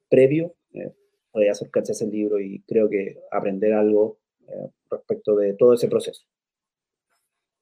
previo, 0.09 0.55
eh, 0.73 0.93
puede 1.31 1.51
acercarse 1.51 1.93
a 1.93 1.95
ese 1.95 2.07
libro 2.07 2.41
y 2.41 2.61
creo 2.61 2.89
que 2.89 3.19
aprender 3.31 3.75
algo 3.75 4.19
eh, 4.49 4.71
respecto 4.91 5.37
de 5.37 5.55
todo 5.55 5.75
ese 5.75 5.89
proceso. 5.89 6.25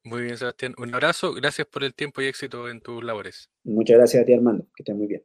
Muy 0.04 0.22
bien, 0.22 0.36
Sebastián. 0.36 0.74
Un 0.76 0.94
abrazo. 0.94 1.32
Gracias 1.32 1.66
por 1.66 1.82
el 1.82 1.94
tiempo 1.94 2.20
y 2.20 2.26
éxito 2.26 2.68
en 2.68 2.80
tus 2.80 3.02
labores. 3.02 3.48
Muchas 3.64 3.96
gracias 3.96 4.22
a 4.22 4.26
ti, 4.26 4.34
Armando. 4.34 4.64
Que 4.76 4.82
estés 4.82 4.94
muy 4.94 5.06
bien. 5.06 5.24